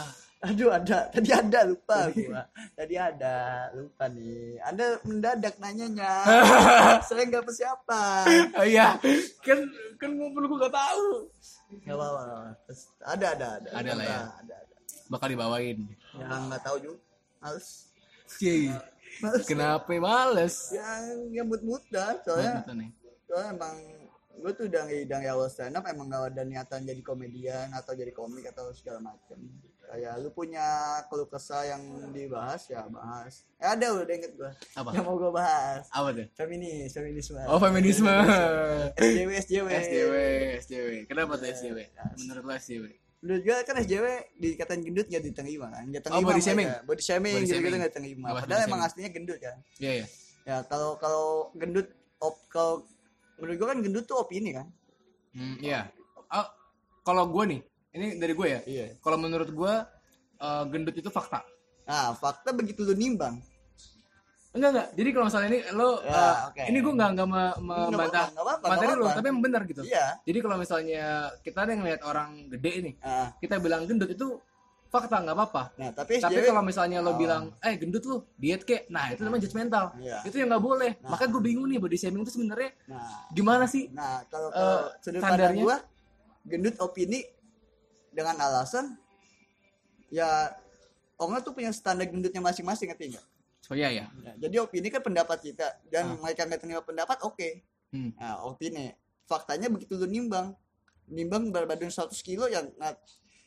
[0.00, 0.08] ah
[0.42, 2.42] Aduh ada, tadi ada lupa gua.
[2.74, 4.58] Tadi ada, lupa nih.
[4.66, 6.24] Anda mendadak nanyanya.
[7.06, 8.50] Saya nggak persiapan.
[8.58, 8.96] oh iya
[9.44, 9.58] kan
[10.00, 11.06] kan ngobrol gue gak tahu
[11.84, 12.24] Nggak apa-apa.
[13.04, 13.68] Ada, ada, ada.
[13.70, 14.20] Ada lah ya.
[14.42, 14.76] Ada, ada.
[15.12, 15.78] bakal dibawain
[16.16, 17.00] Yang nggak tahu juga.
[17.38, 17.68] Males.
[18.32, 18.72] Cie,
[19.20, 19.44] Males.
[19.44, 21.04] kenapa males Yang
[21.36, 21.46] yang
[21.92, 22.16] dah.
[22.24, 22.90] Soalnya, Nonton nih.
[23.28, 23.76] soalnya emang
[24.34, 27.92] gue tuh udah ngidang ya awal stand up emang gak ada niatan jadi komedian atau
[27.92, 29.38] jadi komik atau segala macam
[29.84, 30.64] kayak lu punya
[31.06, 34.88] keluh kesah yang dibahas ya bahas eh ada udah inget gua Apa?
[34.90, 36.26] yang mau gua bahas Apa tuh?
[36.32, 38.08] feminis feminisme Oh, feminisme.
[38.96, 40.14] SJW SJW SJW,
[40.58, 40.88] SJW.
[41.06, 41.78] Kenapa tuh SJW?
[42.18, 42.84] Menurut lo SJW?
[43.20, 46.46] Menurut gue kan SJW dikatain gendut gak diterima kan Gak Oh, terima body mereka.
[46.48, 46.68] shaming?
[46.82, 49.92] Body shaming Body gitu gitu gak terima Ngebahas Padahal body emang aslinya gendut kan Iya,
[49.94, 50.06] iya.
[50.42, 51.86] Ya kalau kalau gendut
[52.18, 52.82] op, kalau
[53.42, 54.70] menurut gue kan gendut tuh opini kan
[55.32, 55.88] Hmm, iya.
[56.28, 56.44] Oh,
[57.00, 57.60] kalau gue nih,
[57.96, 58.60] ini dari gue ya.
[58.62, 59.74] Iya Kalau menurut gue
[60.38, 61.40] eh, gendut itu fakta.
[61.88, 63.40] Nah fakta begitu lu nimbang
[64.52, 64.88] Enggak enggak.
[64.92, 66.62] Jadi kalau misalnya ini lo Ya, eh, oke.
[66.68, 68.26] ini gue nggak nggak me- Nggak membantah
[68.60, 69.82] materi lo, tapi emang benar gitu.
[69.82, 71.04] Iya Jadi kalau misalnya
[71.40, 74.36] kita ada yang ngeliat orang gede ini, Nah, kita bilang gendut itu
[74.92, 75.62] fakta nggak apa-apa.
[75.80, 77.16] nah tapi Tapi SJW kalau misalnya lo Oh.
[77.16, 79.84] bilang, eh gendut lo diet kek, nah itu namanya judgmental.
[79.96, 80.20] Iya.
[80.28, 80.92] Itu yang nggak boleh.
[81.00, 81.16] Nah.
[81.16, 83.88] Makanya gue bingung nih body shaming itu sebenarnya Nah gimana sih?
[83.88, 85.56] Nah, kalau kalau sudut pandang
[86.44, 87.24] gendut opini
[88.12, 89.00] dengan alasan
[90.12, 90.52] ya
[91.16, 93.26] orang tuh punya standar gendutnya masing-masing ngerti nggak?
[93.72, 94.04] Oh iya ya.
[94.20, 97.48] Ya, jadi opini kan pendapat kita dan mereka nggak terima pendapat oke.
[97.96, 98.12] Hmm.
[98.20, 98.92] Nah, opini.
[99.24, 100.52] Faktanya begitu lu nimbang,
[101.08, 103.00] nimbang berat badan 100 kilo yang nggak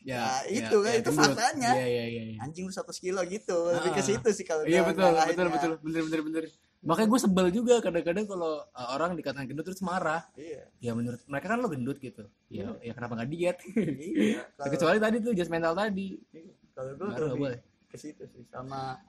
[0.06, 1.18] Ya, Nah, itu kan, itu gendut.
[1.34, 1.70] faktanya.
[1.74, 2.22] Iya iya iya.
[2.28, 2.38] iya.
[2.38, 3.58] anjing lu 100 kilo gitu.
[3.68, 4.06] Lebih ke Ah.
[4.06, 5.50] situ sih kalau Iya betul, betul, ngarahinnya.
[5.50, 6.44] betul, bener, bener, bener.
[6.80, 10.22] Makanya gue sebel juga kadang-kadang kalau uh, orang dikatakan gendut terus marah.
[10.32, 10.62] Iya.
[10.78, 12.22] Ya menurut mereka kan lo gendut gitu.
[12.46, 13.58] Ya, ya kenapa nggak diet?
[13.66, 14.46] Iya.
[14.56, 16.14] Kalau Kecuali tadi tuh just mental tadi.
[16.70, 17.60] kalau gua Baru nggak lebih boleh.
[17.86, 19.00] ke situ sih sama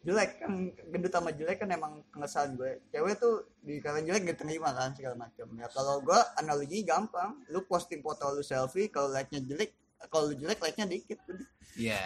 [0.00, 0.50] jelek kan
[0.88, 4.90] gendut sama jelek kan emang pengesahan gue cewek tuh di kalian jelek gak terima kan
[4.90, 9.38] segala macam ya kalau gue analogi gampang lu posting foto lu selfie kalau like nya
[9.40, 9.70] jelek
[10.08, 11.18] kalau lu jelek like nya dikit.
[11.72, 11.98] Iya.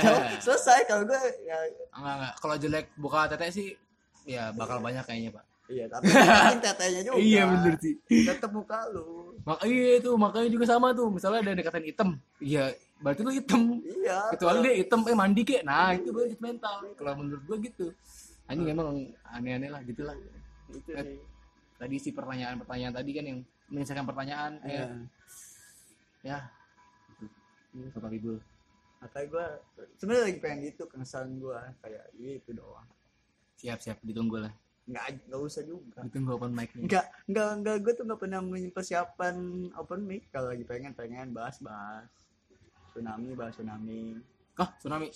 [0.00, 1.56] Jauh, selesai kalau gue ya
[1.90, 2.34] Enggak enggak.
[2.38, 3.68] Kalau jelek buka tete sih
[4.24, 5.44] ya bakal banyak kayaknya pak.
[5.64, 7.94] iya tapi penting tetenya juga Iya bener sih.
[8.04, 11.08] tetep muka lu Mak iya itu makanya juga sama tuh.
[11.08, 12.64] Misalnya ada yang dikatain hitam, iya
[13.00, 13.80] berarti lu hitam.
[13.80, 15.64] iya Kecuali dia hitam eh mandi kek.
[15.64, 16.74] Nah itu baru mental.
[16.92, 17.92] Kalau menurut gua gitu.
[18.44, 18.88] Anjing emang
[19.26, 20.12] aneh-aneh lah gitu lah.
[20.68, 21.16] itu Eh, sih
[21.74, 23.38] Tadi si pertanyaan-pertanyaan tadi kan yang
[23.68, 24.84] menyelesaikan pertanyaan Iya.
[26.22, 26.38] ya.
[27.74, 27.88] Ya.
[27.90, 28.38] Bapak Ibu.
[29.02, 29.46] makanya gue
[29.98, 32.86] sebenarnya lagi pengen gitu keresahan gue kayak gitu doang
[33.54, 34.54] Siap-siap ditunggu lah.
[34.84, 36.80] nggak nggak usah juga Ditunggu open mic-nya.
[36.80, 39.36] Enggak, enggak, enggak, gue tuh enggak pernah persiapan
[39.74, 42.08] open mic kalau lagi pengen pengen bahas bahas
[42.88, 44.20] tsunami bahas tsunami
[44.54, 45.10] Oh, tsunami.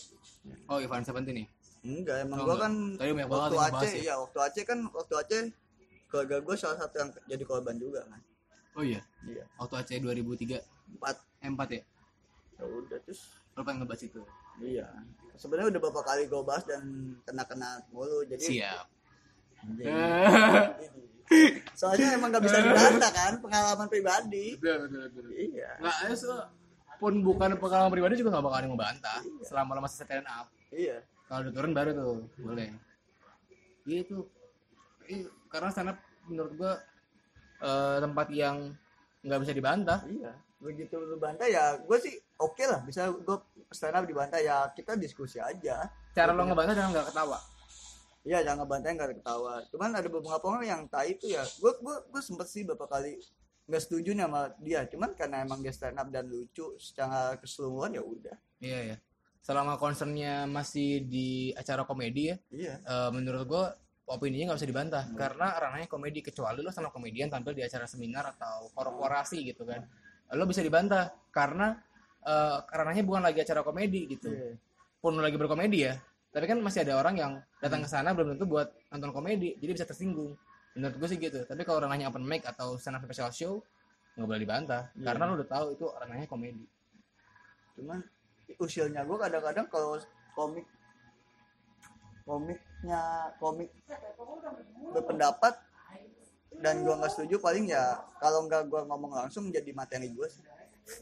[0.67, 1.49] Oh, Ivan Seventeen nih.
[1.81, 4.03] enggak emang Oh, gue kan Tadi waktu Aceh ya.
[4.03, 5.43] ya waktu Aceh kan waktu Aceh
[6.09, 8.21] keluarga gue salah satu yang jadi korban juga kan
[8.75, 8.99] Oh iya.
[9.25, 10.59] iya Waktu Aceh 2003
[10.91, 11.83] empat eh, 4 ya.
[12.59, 13.23] Ya udah terus
[13.55, 14.23] Lo pengen ngebahas itu.
[14.59, 14.87] iya
[15.35, 16.83] sebenarnya udah beberapa kali gue bahas dan
[17.23, 18.87] kena kena mulu jadi Siap.
[21.77, 25.31] Soalnya emang gak bisa dibantah kan pengalaman pribadi betul, betul, betul.
[25.35, 26.33] iya Nggak, ya, so,
[26.99, 30.47] pun bukan pengalaman pribadi juga nggak bakal ada yang membantah selama lo masih stand up.
[30.73, 30.99] iya
[31.29, 32.73] Kalau udah turun baru tuh boleh.
[33.85, 34.19] Iya itu.
[35.07, 36.73] Iya, karena stand up menurut gua
[37.61, 38.57] eh, tempat yang
[39.21, 40.01] nggak bisa dibantah.
[40.09, 43.37] Iya, begitu lu bantah ya gue sih oke lah bisa gue
[43.71, 45.87] stand up dibantah ya kita diskusi aja.
[46.15, 47.39] Cara lo ngebantah dengan nggak ketawa.
[48.27, 49.63] Iya jangan bantah nggak ketawa.
[49.71, 51.47] Cuman ada beberapa orang yang tai itu ya.
[51.63, 53.21] Gue gue gue sempet sih beberapa kali
[53.69, 54.81] nggak setuju nih sama dia.
[54.91, 58.37] Cuman karena emang dia stand up dan lucu secara keseluruhan ya udah.
[58.59, 58.97] Iya ya.
[59.45, 62.75] Selama concernnya masih di acara komedi ya, Iya.
[62.85, 63.65] eh, menurut gua
[64.09, 68.33] opininya nggak bisa dibantah karena ranahnya komedi kecuali lo sama komedian tampil di acara seminar
[68.35, 69.85] atau korporasi gitu kan
[70.35, 71.13] lo bisa dibantah.
[71.31, 71.77] Karena
[72.27, 74.33] eh, ranahnya bukan lagi acara komedi gitu.
[74.33, 74.57] Iya.
[74.99, 75.95] pun lo lagi berkomedi ya.
[76.35, 79.55] Tapi kan masih ada orang yang datang ke sana belum tentu buat nonton komedi.
[79.63, 80.35] Jadi bisa tersinggung.
[80.75, 81.47] Menurut gue sih gitu.
[81.47, 83.55] Tapi kalau ranahnya open mic atau stand up special show
[84.19, 84.83] nggak boleh dibantah.
[84.99, 85.15] Iya.
[85.15, 86.67] karena lo udah tahu itu ranahnya komedi.
[87.79, 88.03] Cuman
[88.59, 89.95] usilnya gue kadang-kadang kalau
[90.35, 90.67] komik
[92.27, 93.71] komiknya komik
[94.93, 95.55] berpendapat
[96.59, 97.85] dan gue nggak setuju paling ya
[98.17, 100.43] kalau nggak gue ngomong langsung jadi materi gue sih.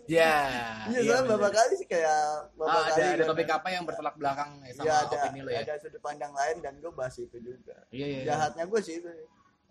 [0.05, 0.35] ya
[0.91, 2.21] Iya, soalnya beberapa kali sih kayak
[2.53, 5.15] beberapa Ah, ada kali ada gua- topik apa yang bertolak belakang ya, sama Iya, ada
[5.17, 7.77] opini lo ya ada sudut pandang lain dan gue bahas itu juga.
[7.89, 8.27] iya iya, iya.
[8.27, 9.09] Jahatnya gue sih itu.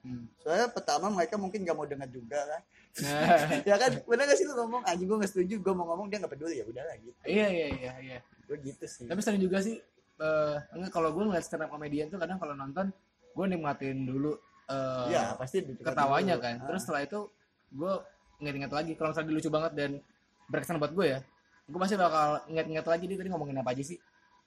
[0.02, 0.24] Hmm.
[0.38, 2.62] Soalnya pertama mereka mungkin gak mau dengar juga kan.
[3.66, 6.18] Ya kan, bener gak sih lu ngomong anjing gue gak setuju, gue mau ngomong dia
[6.18, 7.18] gak peduli ya udahlah gitu.
[7.26, 9.06] iya iya iya iya Gue gitu sih.
[9.06, 9.82] tapi sering juga sih
[10.16, 12.88] eh enggak kalau gue ngeliat stand up komedian tuh kadang kalau nonton
[13.28, 15.78] gue nikmatin dulu eh, Iya, pasti dulu.
[15.80, 16.66] ketawanya kan Ah.
[16.66, 17.20] terus setelah itu
[17.72, 17.94] gue
[18.38, 19.92] inget-inget lagi kalau misalnya lucu banget dan
[20.46, 21.20] berkesan buat gue ya
[21.66, 23.98] gue pasti bakal inget-inget lagi dia tadi ngomongin apa aja sih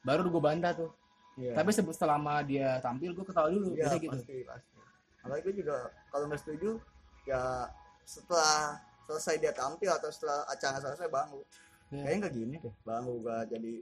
[0.00, 0.90] baru gue bantah tuh
[1.34, 1.54] Iya.
[1.54, 4.76] tapi se- selama dia tampil gue ketawa dulu Iya, biasanya gitu pasti, pasti.
[5.18, 5.76] Apalagi gue juga
[6.08, 6.70] kalau nggak setuju,
[7.24, 7.42] ya
[8.02, 11.42] setelah selesai dia tampil atau setelah acara selesai bangun.
[11.88, 12.02] Iya.
[12.02, 13.74] kayaknya nggak gini deh baru gua jadi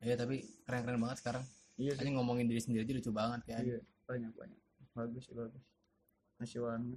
[0.00, 1.44] Iya tapi keren-keren banget sekarang.
[1.76, 3.62] iya Ini ngomongin diri sendiri aja lucu banget kan.
[3.62, 4.58] iya banyak banyak
[4.94, 5.64] bagus bagus
[6.36, 6.96] masih wangi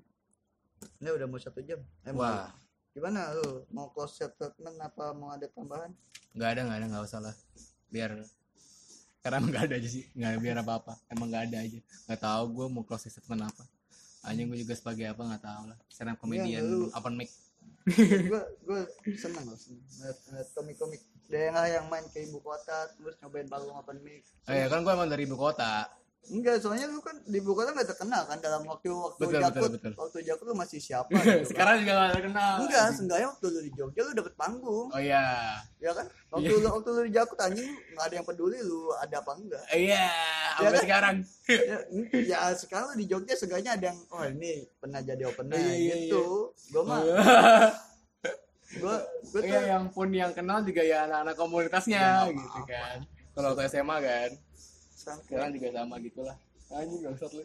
[0.97, 2.53] ini udah mau satu jam eh, mau- Wah,
[2.91, 5.89] gimana lu mau close statement apa mau ada tambahan
[6.31, 7.35] nggak ada nggak ada nggak usah lah.
[7.89, 8.13] Biar
[9.19, 10.93] karena emang ada aja sih, nggak biar apa-apa.
[11.07, 11.79] Emang nggak ada aja.
[12.05, 13.63] Nggak tahu gue mau close statement apa.
[14.21, 15.77] Hanya gue juga sebagai apa nggak tahu lah.
[15.87, 17.33] Stand up comedian, lu- open mic.
[17.87, 18.79] gue gue
[19.15, 23.97] seneng loh ngeliat, ngeliat komik-komik daerah yang main ke ibu kota terus nyobain panggung open
[23.99, 25.87] mic Oh iya kan gue emang dari ibu kota.
[26.27, 29.41] Enggak soalnya lu kan di ibu kota nggak terkenal kan dalam waktu waktu Betul, betul,
[29.41, 29.91] jakut betul.
[29.95, 31.45] waktu jakut lu masih siapa gitu kan.
[31.45, 32.53] Sekarang juga nggak terkenal.
[32.59, 35.25] enggak seenggaknya waktu lu di Jogja lu dapet panggung Oh iya.
[35.77, 39.15] ya kan waktu lu waktu lu di jakut anjing nggak ada yang peduli lu ada
[39.17, 40.05] apa enggak Iya,
[40.53, 40.83] sampai kan?
[40.83, 41.15] sekarang.
[41.47, 41.77] ya,
[42.31, 45.95] ya sekarang lu di Jogja seenggaknya ada yang oh ini pernah jadi opener Iya, iya,
[46.03, 46.25] gitu
[46.69, 46.99] gua mah
[48.77, 52.97] gua gua tuh Iya, yang pun yang kenal juga ya anak-anak komunitasnya gitu kan.
[53.31, 54.29] Kalau waktu SMA kan.
[55.21, 56.37] Sekarang juga sama gitulah.
[56.67, 57.43] Anjing gak usah lu.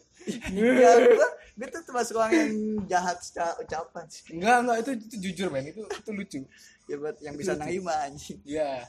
[0.75, 2.51] ya gua gua tuh termasuk orang yang
[2.85, 6.39] jahat secara ucapan sih Enggak, enggak itu, itu jujur men, itu itu lucu.
[6.83, 8.83] ya buat yang bisa nerima anjing Iya.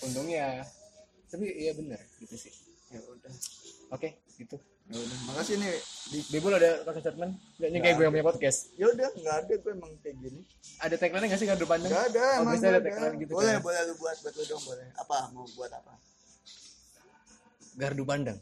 [0.00, 0.66] Untungnya.
[1.28, 2.50] Tapi iya bener gitu sih.
[2.88, 3.30] ya udah
[3.90, 4.56] Oke, gitu.
[4.86, 5.70] ya udah makasih nih
[6.08, 7.32] di Bebul ada pakai statement?
[7.58, 8.72] Ini kayak gue yang punya podcast.
[8.74, 10.40] ya udah nggak ada gue emang kayak gini
[10.78, 11.88] Ada tagline enggak sih gardu pandang?
[11.88, 13.60] nggak ada Oh, emang ada nggak tagline gitu boleh kan.
[13.60, 15.92] boleh lu buat buat lu dong boleh apa mau buat apa
[17.78, 18.34] Gardu pandang.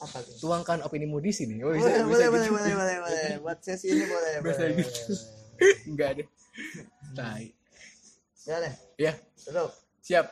[0.00, 1.60] apa tuh Tuangkan opinimu di sini.
[1.60, 2.56] Oh, boleh bisa, boleh bisa boleh gitu.
[2.56, 5.02] boleh boleh boleh buat sesi ini boleh Bisa boleh, gitu.
[5.04, 5.76] boleh.
[5.92, 6.24] Enggak ada.
[7.12, 7.44] Tai.
[8.42, 9.70] ya deh Ya, tutup
[10.00, 10.26] siap.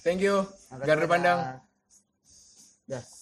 [0.00, 0.40] Thank you.
[0.72, 1.60] Gardu pandang.
[2.88, 3.04] dah